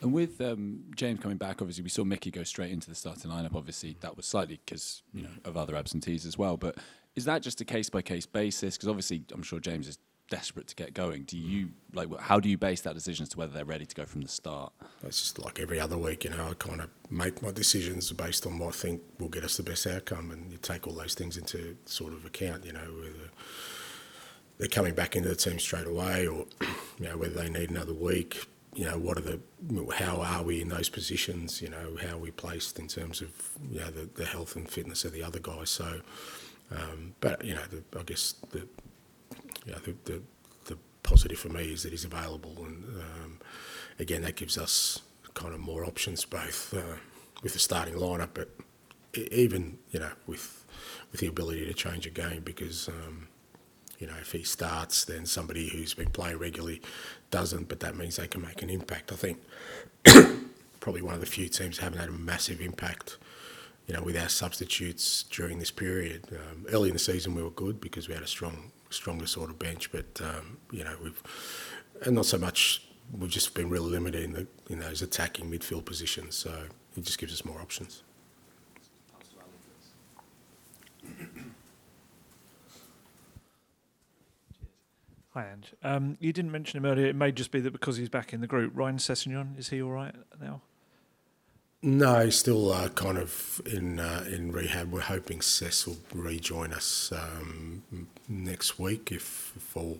And 0.00 0.12
with 0.12 0.40
um, 0.40 0.84
James 0.94 1.20
coming 1.20 1.38
back, 1.38 1.60
obviously 1.60 1.82
we 1.82 1.88
saw 1.88 2.04
Mickey 2.04 2.30
go 2.30 2.44
straight 2.44 2.70
into 2.70 2.88
the 2.88 2.94
starting 2.94 3.30
lineup. 3.30 3.54
Obviously 3.54 3.96
that 4.00 4.16
was 4.16 4.26
slightly 4.26 4.60
because 4.64 5.02
you 5.12 5.22
know 5.22 5.30
of 5.44 5.56
other 5.56 5.74
absentees 5.74 6.24
as 6.24 6.38
well. 6.38 6.56
But 6.56 6.76
is 7.16 7.24
that 7.24 7.42
just 7.42 7.60
a 7.60 7.64
case 7.64 7.90
by 7.90 8.02
case 8.02 8.26
basis? 8.26 8.76
Because 8.76 8.88
obviously 8.88 9.24
I'm 9.32 9.42
sure 9.42 9.58
James 9.58 9.88
is 9.88 9.98
desperate 10.30 10.66
to 10.68 10.76
get 10.76 10.94
going. 10.94 11.24
Do 11.24 11.36
you 11.36 11.70
like 11.92 12.08
how 12.20 12.40
do 12.40 12.48
you 12.48 12.58
base 12.58 12.80
that 12.82 12.94
decision 12.94 13.24
as 13.24 13.30
to 13.30 13.38
whether 13.38 13.52
they're 13.52 13.64
ready 13.64 13.86
to 13.86 13.94
go 13.94 14.04
from 14.04 14.20
the 14.20 14.28
start? 14.28 14.72
It's 15.02 15.20
just 15.20 15.38
like 15.38 15.58
every 15.58 15.80
other 15.80 15.96
week, 15.96 16.24
you 16.24 16.30
know. 16.30 16.48
I 16.50 16.54
kind 16.54 16.80
of 16.80 16.90
make 17.10 17.42
my 17.42 17.50
decisions 17.50 18.10
based 18.12 18.46
on 18.46 18.58
what 18.58 18.68
I 18.68 18.78
think 18.78 19.02
will 19.18 19.28
get 19.28 19.44
us 19.44 19.56
the 19.56 19.62
best 19.62 19.86
outcome, 19.86 20.30
and 20.30 20.50
you 20.50 20.58
take 20.58 20.86
all 20.86 20.94
those 20.94 21.14
things 21.14 21.36
into 21.36 21.76
sort 21.86 22.12
of 22.12 22.24
account. 22.24 22.64
You 22.64 22.72
know, 22.72 22.80
whether 23.00 23.30
they're 24.58 24.68
coming 24.68 24.94
back 24.94 25.16
into 25.16 25.28
the 25.28 25.36
team 25.36 25.58
straight 25.58 25.86
away, 25.86 26.26
or 26.26 26.46
you 26.98 27.08
know 27.08 27.16
whether 27.16 27.34
they 27.34 27.48
need 27.48 27.70
another 27.70 27.94
week. 27.94 28.46
You 28.74 28.84
know, 28.84 28.98
what 28.98 29.18
are 29.18 29.22
the 29.22 29.40
how 29.94 30.20
are 30.20 30.42
we 30.42 30.60
in 30.60 30.68
those 30.68 30.88
positions? 30.88 31.62
You 31.62 31.70
know, 31.70 31.96
how 32.00 32.16
are 32.16 32.18
we 32.18 32.30
placed 32.30 32.78
in 32.78 32.86
terms 32.86 33.22
of 33.22 33.30
you 33.70 33.80
know 33.80 33.90
the, 33.90 34.08
the 34.14 34.26
health 34.26 34.56
and 34.56 34.68
fitness 34.68 35.04
of 35.04 35.12
the 35.12 35.22
other 35.22 35.40
guys. 35.40 35.70
So, 35.70 36.00
um, 36.70 37.14
but 37.20 37.44
you 37.44 37.54
know, 37.54 37.62
the, 37.70 37.98
I 37.98 38.02
guess 38.02 38.34
the 38.50 38.68
know, 39.72 39.78
the, 39.78 39.94
the, 40.04 40.22
the 40.66 40.78
positive 41.02 41.38
for 41.38 41.48
me 41.48 41.72
is 41.72 41.82
that 41.82 41.90
he's 41.90 42.04
available, 42.04 42.54
and 42.64 42.84
um, 43.00 43.38
again, 43.98 44.22
that 44.22 44.36
gives 44.36 44.58
us 44.58 45.00
kind 45.34 45.54
of 45.54 45.60
more 45.60 45.84
options 45.84 46.24
both 46.24 46.74
uh, 46.74 46.96
with 47.42 47.52
the 47.52 47.58
starting 47.58 47.94
lineup, 47.94 48.30
but 48.34 48.50
even 49.14 49.78
you 49.90 50.00
know 50.00 50.10
with 50.26 50.64
with 51.10 51.20
the 51.20 51.26
ability 51.26 51.64
to 51.66 51.74
change 51.74 52.06
a 52.06 52.10
game 52.10 52.42
because. 52.44 52.88
Um, 52.88 53.28
you 54.00 54.06
know, 54.06 54.14
if 54.20 54.30
he 54.30 54.44
starts, 54.44 55.04
then 55.06 55.26
somebody 55.26 55.70
who's 55.70 55.92
been 55.92 56.10
playing 56.10 56.38
regularly 56.38 56.80
doesn't, 57.32 57.68
but 57.68 57.80
that 57.80 57.96
means 57.96 58.14
they 58.14 58.28
can 58.28 58.42
make 58.42 58.62
an 58.62 58.70
impact. 58.70 59.10
I 59.10 59.16
think 59.16 59.38
probably 60.78 61.02
one 61.02 61.14
of 61.14 61.20
the 61.20 61.26
few 61.26 61.48
teams 61.48 61.78
haven't 61.78 61.98
had 61.98 62.08
a 62.08 62.12
massive 62.12 62.60
impact 62.60 63.18
you 63.88 63.94
know, 63.94 64.02
with 64.02 64.16
our 64.16 64.28
substitutes 64.28 65.24
during 65.24 65.58
this 65.58 65.70
period. 65.70 66.28
Um, 66.30 66.66
early 66.70 66.90
in 66.90 66.92
the 66.92 67.00
season, 67.00 67.34
we 67.34 67.42
were 67.42 67.50
good 67.50 67.80
because 67.80 68.06
we 68.06 68.14
had 68.14 68.22
a 68.22 68.26
strong, 68.28 68.70
stronger 68.90 69.26
sort 69.26 69.50
of 69.50 69.58
bench, 69.58 69.90
but 69.92 70.20
um, 70.22 70.58
you 70.70 70.84
know, 70.84 70.96
we've 71.02 71.22
and 72.02 72.14
not 72.14 72.26
so 72.26 72.38
much. 72.38 72.84
We've 73.16 73.30
just 73.30 73.54
been 73.54 73.70
really 73.70 73.90
limited 73.90 74.22
in, 74.22 74.32
the, 74.34 74.46
in 74.68 74.80
those 74.80 75.00
attacking 75.00 75.50
midfield 75.50 75.86
positions, 75.86 76.36
so 76.36 76.64
it 76.94 77.04
just 77.04 77.18
gives 77.18 77.32
us 77.32 77.42
more 77.42 77.58
options. 77.58 78.02
Hi, 85.32 85.50
Ange. 85.52 85.74
Um, 85.82 86.16
you 86.20 86.32
didn't 86.32 86.52
mention 86.52 86.78
him 86.78 86.84
earlier. 86.84 87.06
It 87.06 87.16
may 87.16 87.32
just 87.32 87.50
be 87.50 87.60
that 87.60 87.70
because 87.70 87.96
he's 87.96 88.08
back 88.08 88.32
in 88.32 88.40
the 88.40 88.46
group. 88.46 88.72
Ryan 88.74 88.96
Sessegnon, 88.96 89.58
is 89.58 89.68
he 89.68 89.80
all 89.80 89.90
right 89.92 90.14
now? 90.40 90.60
No, 91.80 92.24
he's 92.24 92.36
still 92.36 92.72
uh, 92.72 92.88
kind 92.88 93.18
of 93.18 93.60
in 93.64 94.00
uh, 94.00 94.24
in 94.26 94.50
rehab. 94.50 94.90
We're 94.90 95.00
hoping 95.00 95.40
Cess 95.40 95.86
will 95.86 95.98
rejoin 96.12 96.72
us 96.72 97.12
um, 97.12 97.82
next 98.28 98.80
week 98.80 99.12
if, 99.12 99.52
if 99.56 99.76
all 99.76 99.98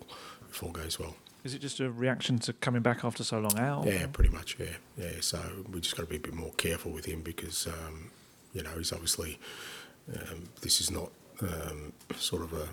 if 0.50 0.62
all 0.62 0.70
goes 0.72 0.98
well. 0.98 1.14
Is 1.44 1.54
it 1.54 1.60
just 1.60 1.78
a 1.78 1.88
reaction 1.88 2.40
to 2.40 2.52
coming 2.52 2.82
back 2.82 3.04
after 3.04 3.22
so 3.22 3.38
long 3.38 3.56
out? 3.58 3.86
Yeah, 3.86 4.06
pretty 4.12 4.30
much. 4.30 4.56
Yeah, 4.58 4.66
yeah. 4.96 5.20
So 5.20 5.40
we 5.70 5.80
just 5.80 5.96
got 5.96 6.02
to 6.02 6.08
be 6.08 6.16
a 6.16 6.20
bit 6.20 6.34
more 6.34 6.52
careful 6.56 6.90
with 6.90 7.04
him 7.04 7.20
because 7.22 7.68
um, 7.68 8.10
you 8.52 8.64
know 8.64 8.70
he's 8.76 8.92
obviously 8.92 9.38
um, 10.12 10.48
this 10.62 10.80
is 10.80 10.90
not 10.90 11.12
um, 11.42 11.92
sort 12.16 12.42
of 12.42 12.54
a, 12.54 12.68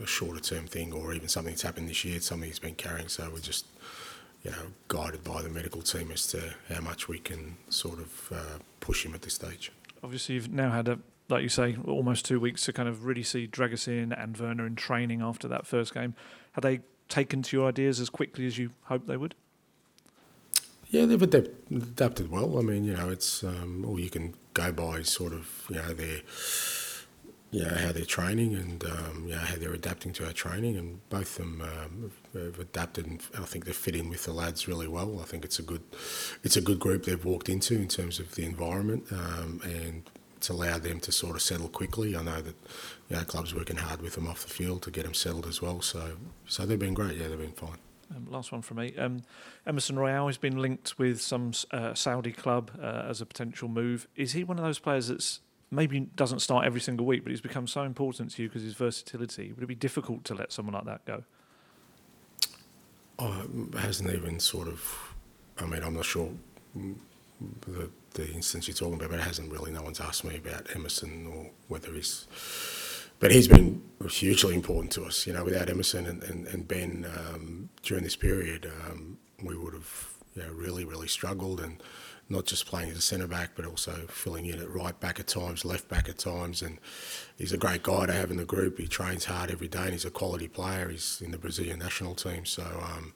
a, 0.00 0.02
a 0.02 0.06
shorter 0.06 0.40
term 0.40 0.66
thing 0.66 0.92
or 0.92 1.14
even 1.14 1.28
something 1.28 1.52
that's 1.52 1.62
happened 1.62 1.88
this 1.88 2.04
year. 2.04 2.16
It's 2.16 2.26
something 2.26 2.48
he's 2.48 2.58
been 2.58 2.74
carrying. 2.74 3.06
So 3.06 3.30
we're 3.32 3.38
just 3.38 3.66
you 4.46 4.52
know, 4.52 4.68
guided 4.86 5.24
by 5.24 5.42
the 5.42 5.48
medical 5.48 5.82
team 5.82 6.12
as 6.12 6.24
to 6.28 6.54
how 6.72 6.80
much 6.80 7.08
we 7.08 7.18
can 7.18 7.56
sort 7.68 7.98
of 7.98 8.32
uh, 8.32 8.58
push 8.78 9.04
him 9.04 9.12
at 9.12 9.22
this 9.22 9.34
stage. 9.34 9.72
Obviously, 10.04 10.36
you've 10.36 10.52
now 10.52 10.70
had 10.70 10.86
a, 10.86 11.00
like 11.28 11.42
you 11.42 11.48
say, 11.48 11.76
almost 11.84 12.24
two 12.24 12.38
weeks 12.38 12.64
to 12.66 12.72
kind 12.72 12.88
of 12.88 13.06
really 13.06 13.24
see 13.24 13.48
Dragusin 13.48 14.16
and 14.16 14.38
Werner 14.38 14.64
in 14.64 14.76
training 14.76 15.20
after 15.20 15.48
that 15.48 15.66
first 15.66 15.92
game. 15.92 16.14
Had 16.52 16.62
they 16.62 16.80
taken 17.08 17.42
to 17.42 17.56
your 17.56 17.66
ideas 17.68 17.98
as 17.98 18.08
quickly 18.08 18.46
as 18.46 18.56
you 18.56 18.70
hoped 18.84 19.08
they 19.08 19.16
would? 19.16 19.34
Yeah, 20.90 21.06
they've 21.06 21.20
adapted 21.20 22.30
well. 22.30 22.56
I 22.56 22.62
mean, 22.62 22.84
you 22.84 22.94
know, 22.94 23.08
it's 23.08 23.42
um, 23.42 23.84
all 23.84 23.98
you 23.98 24.10
can 24.10 24.34
go 24.54 24.70
by 24.70 25.02
sort 25.02 25.32
of, 25.32 25.66
you 25.68 25.76
know, 25.76 25.92
their 25.92 26.20
you 27.56 27.64
know, 27.64 27.74
how 27.74 27.90
they're 27.90 28.04
training 28.04 28.54
and 28.54 28.84
um, 28.84 29.24
you 29.26 29.34
know, 29.34 29.38
how 29.38 29.56
they're 29.56 29.72
adapting 29.72 30.12
to 30.12 30.26
our 30.26 30.32
training, 30.32 30.76
and 30.76 31.00
both 31.08 31.38
of 31.38 31.46
them 31.46 31.62
um, 31.62 32.12
have 32.34 32.58
adapted, 32.58 33.06
and 33.06 33.22
I 33.34 33.44
think 33.44 33.64
they 33.64 33.72
fit 33.72 33.96
in 33.96 34.10
with 34.10 34.24
the 34.24 34.32
lads 34.32 34.68
really 34.68 34.86
well. 34.86 35.20
I 35.20 35.24
think 35.24 35.42
it's 35.42 35.58
a 35.58 35.62
good, 35.62 35.80
it's 36.44 36.58
a 36.58 36.60
good 36.60 36.78
group 36.78 37.04
they've 37.04 37.24
walked 37.24 37.48
into 37.48 37.74
in 37.74 37.88
terms 37.88 38.20
of 38.20 38.34
the 38.34 38.44
environment, 38.44 39.04
um, 39.10 39.62
and 39.64 40.02
it's 40.36 40.50
allowed 40.50 40.82
them 40.82 41.00
to 41.00 41.12
sort 41.12 41.34
of 41.34 41.40
settle 41.40 41.68
quickly. 41.68 42.14
I 42.14 42.22
know 42.22 42.42
that 42.42 42.56
you 43.08 43.16
know, 43.16 43.22
clubs 43.24 43.54
working 43.54 43.76
hard 43.76 44.02
with 44.02 44.16
them 44.16 44.28
off 44.28 44.42
the 44.42 44.50
field 44.52 44.82
to 44.82 44.90
get 44.90 45.04
them 45.04 45.14
settled 45.14 45.46
as 45.46 45.62
well. 45.62 45.80
So, 45.80 46.18
so 46.46 46.66
they've 46.66 46.78
been 46.78 46.92
great. 46.92 47.16
Yeah, 47.16 47.28
they've 47.28 47.38
been 47.38 47.52
fine. 47.52 47.78
Um, 48.14 48.26
last 48.30 48.52
one 48.52 48.60
from 48.60 48.76
me. 48.76 48.94
Um, 48.96 49.22
Emerson 49.66 49.98
Royal 49.98 50.26
has 50.26 50.38
been 50.38 50.58
linked 50.58 50.98
with 50.98 51.22
some 51.22 51.52
uh, 51.70 51.94
Saudi 51.94 52.32
club 52.32 52.70
uh, 52.80 53.06
as 53.08 53.22
a 53.22 53.26
potential 53.26 53.68
move. 53.68 54.06
Is 54.14 54.32
he 54.32 54.44
one 54.44 54.58
of 54.58 54.64
those 54.64 54.78
players 54.78 55.08
that's 55.08 55.40
maybe 55.70 56.00
doesn't 56.00 56.40
start 56.40 56.64
every 56.64 56.80
single 56.80 57.06
week, 57.06 57.22
but 57.22 57.30
he's 57.30 57.40
become 57.40 57.66
so 57.66 57.82
important 57.82 58.30
to 58.32 58.42
you 58.42 58.48
because 58.48 58.62
his 58.62 58.74
versatility. 58.74 59.52
Would 59.52 59.62
it 59.62 59.66
be 59.66 59.74
difficult 59.74 60.24
to 60.24 60.34
let 60.34 60.52
someone 60.52 60.74
like 60.74 60.84
that 60.84 61.04
go? 61.04 61.24
Oh, 63.18 63.46
hasn't 63.78 64.10
even 64.10 64.38
sort 64.40 64.68
of. 64.68 65.14
I 65.58 65.64
mean, 65.64 65.82
I'm 65.82 65.94
not 65.94 66.04
sure 66.04 66.28
the, 66.74 67.90
the 68.14 68.30
instance 68.32 68.68
you're 68.68 68.74
talking 68.74 68.94
about, 68.94 69.10
but 69.10 69.20
it 69.20 69.22
hasn't 69.22 69.50
really. 69.50 69.70
No 69.72 69.82
one's 69.82 70.00
asked 70.00 70.24
me 70.24 70.36
about 70.36 70.74
Emerson 70.74 71.26
or 71.26 71.50
whether 71.68 71.92
he's. 71.92 72.26
But 73.18 73.30
he's 73.32 73.48
been 73.48 73.82
hugely 74.10 74.54
important 74.54 74.92
to 74.92 75.04
us. 75.04 75.26
You 75.26 75.32
know, 75.32 75.44
without 75.44 75.70
Emerson 75.70 76.06
and, 76.06 76.22
and, 76.24 76.46
and 76.48 76.68
Ben 76.68 77.06
um, 77.16 77.70
during 77.82 78.04
this 78.04 78.16
period, 78.16 78.70
um, 78.84 79.16
we 79.42 79.56
would 79.56 79.72
have 79.72 80.12
you 80.34 80.42
know, 80.42 80.50
really, 80.52 80.84
really 80.84 81.08
struggled. 81.08 81.60
And 81.60 81.82
not 82.28 82.44
just 82.44 82.66
playing 82.66 82.90
as 82.90 82.96
a 82.96 83.00
centre 83.00 83.28
back, 83.28 83.50
but 83.54 83.64
also 83.64 83.92
filling 84.08 84.46
in 84.46 84.58
at 84.58 84.68
right 84.68 84.98
back 84.98 85.20
at 85.20 85.28
times, 85.28 85.64
left 85.64 85.88
back 85.88 86.08
at 86.08 86.18
times. 86.18 86.60
And 86.60 86.78
he's 87.38 87.52
a 87.52 87.56
great 87.56 87.82
guy 87.82 88.06
to 88.06 88.12
have 88.12 88.30
in 88.30 88.36
the 88.36 88.44
group. 88.44 88.78
He 88.78 88.88
trains 88.88 89.26
hard 89.26 89.50
every 89.50 89.68
day, 89.68 89.84
and 89.84 89.92
he's 89.92 90.04
a 90.04 90.10
quality 90.10 90.48
player. 90.48 90.88
He's 90.88 91.22
in 91.24 91.30
the 91.30 91.38
Brazilian 91.38 91.78
national 91.78 92.14
team. 92.14 92.44
So, 92.44 92.64
um, 92.64 93.14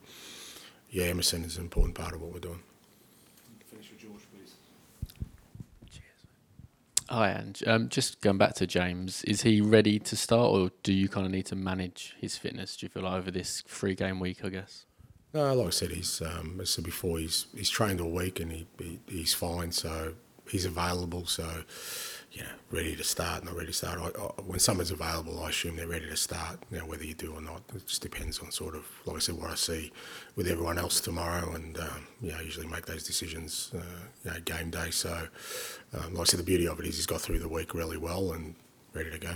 yeah, 0.91 1.07
Emerson 1.07 1.45
is 1.45 1.57
an 1.57 1.65
important 1.65 1.97
part 1.97 2.15
of 2.15 2.23
what 2.23 2.33
we're 2.33 2.39
doing. 2.39 2.63
Finish 3.69 3.91
with 3.91 4.01
George, 4.01 4.23
please. 4.33 4.55
Cheers. 5.91 6.27
Hi, 7.09 7.33
Ange. 7.33 7.65
Um, 7.67 7.89
just 7.89 8.21
going 8.21 8.39
back 8.39 8.55
to 8.55 8.67
James, 8.67 9.25
is 9.25 9.43
he 9.43 9.61
ready 9.61 9.99
to 9.99 10.17
start, 10.17 10.53
or 10.53 10.71
do 10.85 10.93
you 10.93 11.09
kind 11.09 11.27
of 11.27 11.33
need 11.33 11.47
to 11.47 11.57
manage 11.57 12.15
his 12.21 12.37
fitness? 12.37 12.77
Do 12.77 12.87
you 12.87 12.91
feel 12.91 13.03
like 13.03 13.15
over 13.15 13.33
this 13.33 13.63
three 13.67 13.97
game 13.97 14.21
week, 14.21 14.45
I 14.45 14.51
guess? 14.51 14.85
No, 15.33 15.55
like 15.55 15.69
I 15.69 15.71
said, 15.71 15.91
he's 15.93 16.21
um, 16.23 16.59
I 16.61 16.65
said 16.65 16.85
before, 16.85 17.19
he's 17.19 17.47
he's 17.57 17.71
trained 17.71 18.01
all 18.01 18.11
week 18.11 18.41
and 18.41 18.51
he, 18.51 18.67
he, 18.79 18.99
he's 19.07 19.33
fine. 19.33 19.71
So 19.71 20.15
he's 20.49 20.65
available. 20.65 21.27
So 21.27 21.65
you 22.33 22.43
know, 22.43 22.49
ready 22.71 22.95
to 22.97 23.05
start, 23.05 23.45
not 23.45 23.55
ready 23.55 23.69
to 23.69 23.73
start. 23.73 23.99
I, 24.01 24.07
I, 24.07 24.27
when 24.43 24.59
someone's 24.59 24.91
available, 24.91 25.43
I 25.43 25.51
assume 25.51 25.77
they're 25.77 25.87
ready 25.87 26.09
to 26.09 26.17
start. 26.17 26.61
Now, 26.71 26.81
whether 26.81 27.05
you 27.05 27.15
do 27.15 27.33
or 27.33 27.41
not, 27.41 27.63
it 27.75 27.87
just 27.87 28.03
depends 28.03 28.39
on 28.39 28.51
sort 28.53 28.75
of, 28.77 28.85
like 29.05 29.17
I 29.17 29.19
said, 29.21 29.37
what 29.37 29.51
I 29.51 29.55
see 29.57 29.93
with 30.37 30.47
everyone 30.49 30.79
else 30.79 31.01
tomorrow, 31.01 31.53
and 31.55 31.79
um, 31.79 32.07
you 32.21 32.31
know, 32.31 32.39
I 32.39 32.43
usually 32.43 32.67
make 32.67 32.87
those 32.87 33.05
decisions, 33.05 33.73
uh, 33.75 33.81
you 34.25 34.31
know, 34.33 34.41
game 34.41 34.71
day. 34.71 34.91
So, 34.91 35.29
um, 35.95 36.15
like 36.15 36.23
I 36.23 36.25
said, 36.25 36.41
the 36.41 36.45
beauty 36.45 36.67
of 36.67 36.79
it 36.81 36.87
is 36.87 36.97
he's 36.97 37.07
got 37.07 37.21
through 37.21 37.39
the 37.39 37.49
week 37.49 37.75
really 37.75 37.97
well 37.97 38.33
and 38.33 38.55
ready 38.95 39.11
to 39.11 39.19
go 39.19 39.35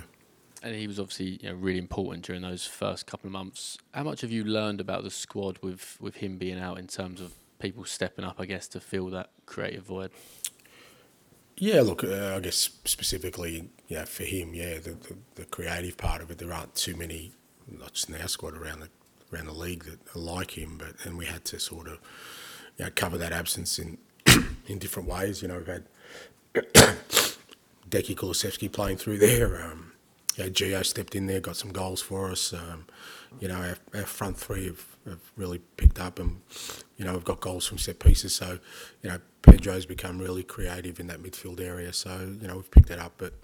and 0.65 0.75
he 0.75 0.87
was 0.87 0.99
obviously 0.99 1.39
you 1.43 1.51
know, 1.51 1.55
really 1.55 1.79
important 1.79 2.25
during 2.25 2.41
those 2.41 2.67
first 2.67 3.07
couple 3.07 3.29
of 3.29 3.33
months. 3.33 3.77
How 3.93 4.03
much 4.03 4.23
have 4.23 4.31
you 4.31 4.45
learned 4.45 4.81
about 4.81 5.05
the 5.05 5.11
squad 5.11 5.59
with, 5.63 5.99
with 6.01 6.17
him 6.17 6.39
being 6.39 6.59
out 6.59 6.79
in 6.79 6.87
terms 6.87 7.21
of 7.21 7.35
people 7.59 7.85
stepping 7.85 8.25
up, 8.25 8.37
I 8.39 8.47
guess, 8.47 8.67
to 8.69 8.81
fill 8.81 9.11
that 9.11 9.31
creative 9.45 9.85
void? 9.85 10.11
Yeah, 11.57 11.83
look, 11.83 12.03
uh, 12.03 12.35
I 12.35 12.41
guess 12.41 12.57
specifically, 12.85 13.69
yeah, 13.89 14.07
for 14.07 14.25
him, 14.25 14.55
yeah, 14.55 14.79
the, 14.79 14.93
the, 14.93 15.17
the 15.35 15.45
creative 15.45 15.99
part 15.99 16.23
of 16.23 16.31
it. 16.31 16.39
There 16.39 16.53
aren't 16.53 16.75
too 16.75 16.97
many, 16.97 17.33
not 17.71 17.93
just 17.93 18.09
in 18.09 18.21
our 18.21 18.27
squad 18.27 18.55
around 18.55 18.81
the 18.81 18.89
around 19.33 19.47
the 19.47 19.53
league 19.53 19.85
that 19.85 19.99
are 20.17 20.21
like 20.21 20.59
him, 20.59 20.79
but 20.79 20.95
and 21.05 21.17
we 21.17 21.27
had 21.27 21.45
to 21.47 21.61
sort 21.61 21.87
of, 21.87 21.99
you 22.77 22.85
know, 22.85 22.91
cover 22.95 23.19
that 23.19 23.33
absence 23.33 23.79
in 23.79 23.99
in 24.67 24.79
different 24.79 25.09
ways. 25.09 25.43
You 25.43 25.49
know, 25.49 25.59
we've 25.59 25.67
had 25.67 25.85
Deki 27.89 28.17
Kulusevski 28.17 28.73
playing 28.73 28.97
through 28.97 29.19
there. 29.19 29.65
Um, 29.65 29.94
yeah, 30.37 30.47
Gio 30.47 30.85
stepped 30.85 31.15
in 31.15 31.27
there, 31.27 31.41
got 31.41 31.57
some 31.57 31.73
goals 31.73 32.01
for 32.01 32.31
us. 32.31 32.53
Um, 32.53 32.87
you 33.41 33.49
know, 33.49 33.55
our, 33.55 33.77
our 33.95 34.07
front 34.07 34.37
three 34.37 34.67
have, 34.67 34.85
have 35.07 35.21
really 35.37 35.61
picked 35.77 36.01
up, 36.01 36.19
and 36.19 36.41
you 36.97 37.05
know, 37.05 37.13
we've 37.13 37.25
got 37.25 37.41
goals 37.41 37.67
from 37.67 37.79
set 37.79 37.99
pieces. 37.99 38.35
So, 38.35 38.59
you 39.03 39.11
know, 39.11 39.19
Pedro's 39.43 39.87
become 39.87 40.19
really 40.19 40.43
creative 40.43 40.99
in 40.99 41.07
that 41.09 41.23
midfield 41.23 41.61
area. 41.61 41.93
So, 41.93 42.37
you 42.41 42.49
know, 42.49 42.57
we've 42.57 42.71
picked 42.71 42.89
that 42.89 42.99
up. 42.99 43.15
But 43.19 43.35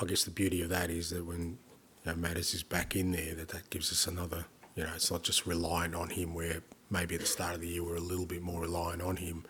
I 0.00 0.04
guess 0.04 0.24
the 0.24 0.30
beauty 0.30 0.62
of 0.62 0.68
that 0.68 0.90
is 0.90 1.10
that 1.10 1.24
when 1.24 1.58
you 2.04 2.12
know, 2.12 2.14
Madders 2.14 2.54
is 2.54 2.62
back 2.62 2.94
in 2.94 3.12
there, 3.12 3.34
that 3.34 3.48
that 3.48 3.70
gives 3.70 3.90
us 3.90 4.06
another. 4.06 4.44
You 4.76 4.84
know, 4.84 4.90
it's 4.94 5.10
not 5.10 5.22
just 5.22 5.46
reliant 5.46 5.94
on 5.94 6.10
him. 6.10 6.34
Where 6.34 6.62
maybe 6.90 7.16
at 7.16 7.20
the 7.20 7.26
start 7.26 7.54
of 7.54 7.60
the 7.60 7.68
year 7.68 7.82
we're 7.82 7.96
a 7.96 8.00
little 8.00 8.26
bit 8.26 8.42
more 8.42 8.62
reliant 8.62 9.02
on 9.02 9.16
him. 9.16 9.44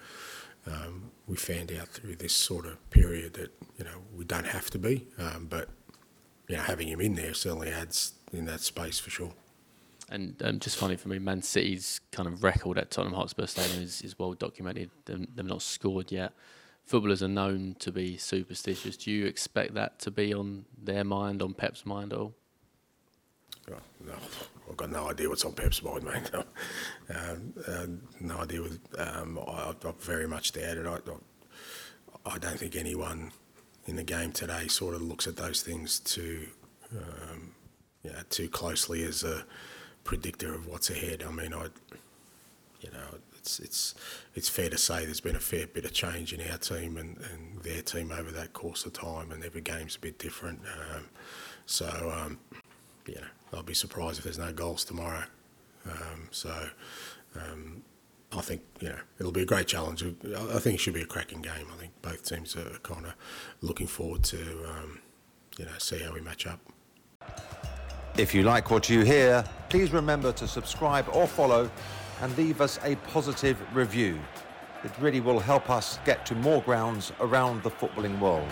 Um, 0.66 1.10
we 1.26 1.36
found 1.36 1.72
out 1.72 1.88
through 1.88 2.16
this 2.16 2.32
sort 2.32 2.66
of 2.66 2.90
period 2.90 3.34
that 3.34 3.50
you 3.78 3.84
know 3.84 3.98
we 4.16 4.24
don't 4.24 4.46
have 4.46 4.70
to 4.70 4.78
be, 4.78 5.06
um, 5.18 5.46
but 5.50 5.68
you 6.52 6.58
know 6.58 6.64
having 6.64 6.88
him 6.88 7.00
in 7.00 7.14
there 7.14 7.32
certainly 7.32 7.70
adds 7.70 8.12
in 8.30 8.44
that 8.44 8.60
space 8.60 8.98
for 8.98 9.08
sure. 9.08 9.32
And 10.10 10.36
um, 10.44 10.58
just 10.58 10.76
funny 10.76 10.96
for 10.96 11.08
me, 11.08 11.18
Man 11.18 11.40
City's 11.40 12.02
kind 12.10 12.28
of 12.28 12.44
record 12.44 12.76
at 12.76 12.90
Tottenham 12.90 13.14
Hotspur 13.14 13.46
Stadium 13.46 13.82
is, 13.82 14.02
is 14.02 14.18
well 14.18 14.34
documented. 14.34 14.90
They've, 15.06 15.26
not 15.46 15.62
scored 15.62 16.12
yet. 16.12 16.34
Footballers 16.84 17.22
are 17.22 17.28
known 17.28 17.76
to 17.78 17.90
be 17.90 18.18
superstitious. 18.18 18.98
Do 18.98 19.10
you 19.10 19.24
expect 19.24 19.72
that 19.74 19.98
to 20.00 20.10
be 20.10 20.34
on 20.34 20.66
their 20.76 21.04
mind, 21.04 21.40
on 21.40 21.54
Pep's 21.54 21.86
mind 21.86 22.12
at 22.12 22.18
all? 22.18 22.34
Oh, 23.70 23.76
no, 24.04 24.12
I've 24.68 24.76
got 24.76 24.90
no 24.90 25.08
idea 25.08 25.30
what's 25.30 25.46
on 25.46 25.52
Pep's 25.52 25.82
mind, 25.82 26.04
mate. 26.04 26.30
No, 26.34 26.44
um, 27.16 27.54
uh, 27.66 27.86
no 28.20 28.36
idea. 28.40 28.60
With, 28.60 28.80
um, 28.98 29.38
I, 29.38 29.70
I 29.70 29.92
very 30.00 30.28
much 30.28 30.52
doubt 30.52 30.76
it. 30.76 30.86
I, 30.86 30.96
I, 30.96 32.34
I 32.34 32.38
don't 32.38 32.58
think 32.58 32.76
anyone 32.76 33.32
in 33.86 33.96
the 33.96 34.04
game 34.04 34.32
today 34.32 34.68
sort 34.68 34.94
of 34.94 35.02
looks 35.02 35.26
at 35.26 35.36
those 35.36 35.62
things 35.62 36.00
too, 36.00 36.46
um, 36.92 37.54
yeah, 38.02 38.22
too 38.30 38.48
closely 38.48 39.04
as 39.04 39.24
a 39.24 39.44
predictor 40.04 40.54
of 40.54 40.66
what's 40.66 40.90
ahead. 40.90 41.24
I 41.26 41.30
mean, 41.32 41.52
I, 41.54 41.66
you 42.80 42.90
know, 42.92 43.18
it's 43.38 43.58
it's 43.58 43.94
it's 44.34 44.48
fair 44.48 44.70
to 44.70 44.78
say 44.78 45.04
there's 45.04 45.20
been 45.20 45.36
a 45.36 45.40
fair 45.40 45.66
bit 45.66 45.84
of 45.84 45.92
change 45.92 46.32
in 46.32 46.40
our 46.50 46.58
team 46.58 46.96
and, 46.96 47.18
and 47.32 47.62
their 47.62 47.82
team 47.82 48.12
over 48.12 48.30
that 48.30 48.52
course 48.52 48.86
of 48.86 48.92
time, 48.92 49.32
and 49.32 49.44
every 49.44 49.60
game's 49.60 49.96
a 49.96 50.00
bit 50.00 50.18
different. 50.18 50.60
Um, 50.94 51.08
so, 51.66 51.86
um, 52.14 52.38
you 53.06 53.14
know, 53.16 53.26
I'll 53.52 53.62
be 53.62 53.74
surprised 53.74 54.18
if 54.18 54.24
there's 54.24 54.38
no 54.38 54.52
goals 54.52 54.84
tomorrow. 54.84 55.24
Um, 55.86 56.28
so, 56.30 56.68
um, 57.36 57.82
I 58.34 58.40
think 58.40 58.62
you 58.80 58.88
know 58.88 58.98
it'll 59.18 59.32
be 59.32 59.42
a 59.42 59.46
great 59.46 59.66
challenge. 59.66 60.02
I 60.02 60.58
think 60.58 60.76
it 60.76 60.80
should 60.80 60.94
be 60.94 61.02
a 61.02 61.06
cracking 61.06 61.42
game. 61.42 61.66
I 61.72 61.76
think 61.78 61.92
both 62.00 62.24
teams 62.24 62.56
are 62.56 62.78
kind 62.82 63.06
of 63.06 63.14
looking 63.60 63.86
forward 63.86 64.24
to 64.24 64.38
um, 64.68 65.00
you 65.58 65.64
know 65.64 65.72
see 65.78 65.98
how 65.98 66.12
we 66.12 66.20
match 66.20 66.46
up. 66.46 66.60
If 68.16 68.34
you 68.34 68.42
like 68.42 68.70
what 68.70 68.90
you 68.90 69.02
hear, 69.02 69.44
please 69.68 69.92
remember 69.92 70.32
to 70.32 70.46
subscribe 70.46 71.06
or 71.12 71.26
follow 71.26 71.70
and 72.20 72.36
leave 72.36 72.60
us 72.60 72.78
a 72.84 72.96
positive 72.96 73.58
review. 73.74 74.18
It 74.84 74.90
really 75.00 75.20
will 75.20 75.38
help 75.38 75.70
us 75.70 75.98
get 76.04 76.26
to 76.26 76.34
more 76.34 76.60
grounds 76.62 77.12
around 77.20 77.62
the 77.62 77.70
footballing 77.70 78.18
world. 78.18 78.48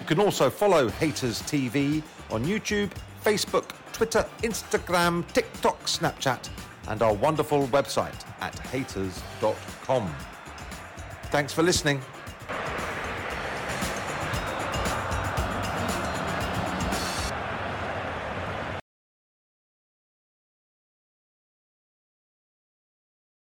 You 0.00 0.06
can 0.06 0.20
also 0.20 0.48
follow 0.50 0.88
Hayters 0.88 1.42
TV 1.42 2.02
on 2.30 2.44
YouTube, 2.44 2.90
Facebook, 3.24 3.70
Twitter, 3.92 4.26
Instagram, 4.42 5.26
TikTok, 5.32 5.82
Snapchat, 5.84 6.48
and 6.88 7.02
our 7.02 7.14
wonderful 7.14 7.66
website 7.68 8.14
at 8.40 8.58
haters.com. 8.58 10.14
Thanks 11.30 11.52
for 11.52 11.62
listening. 11.62 12.00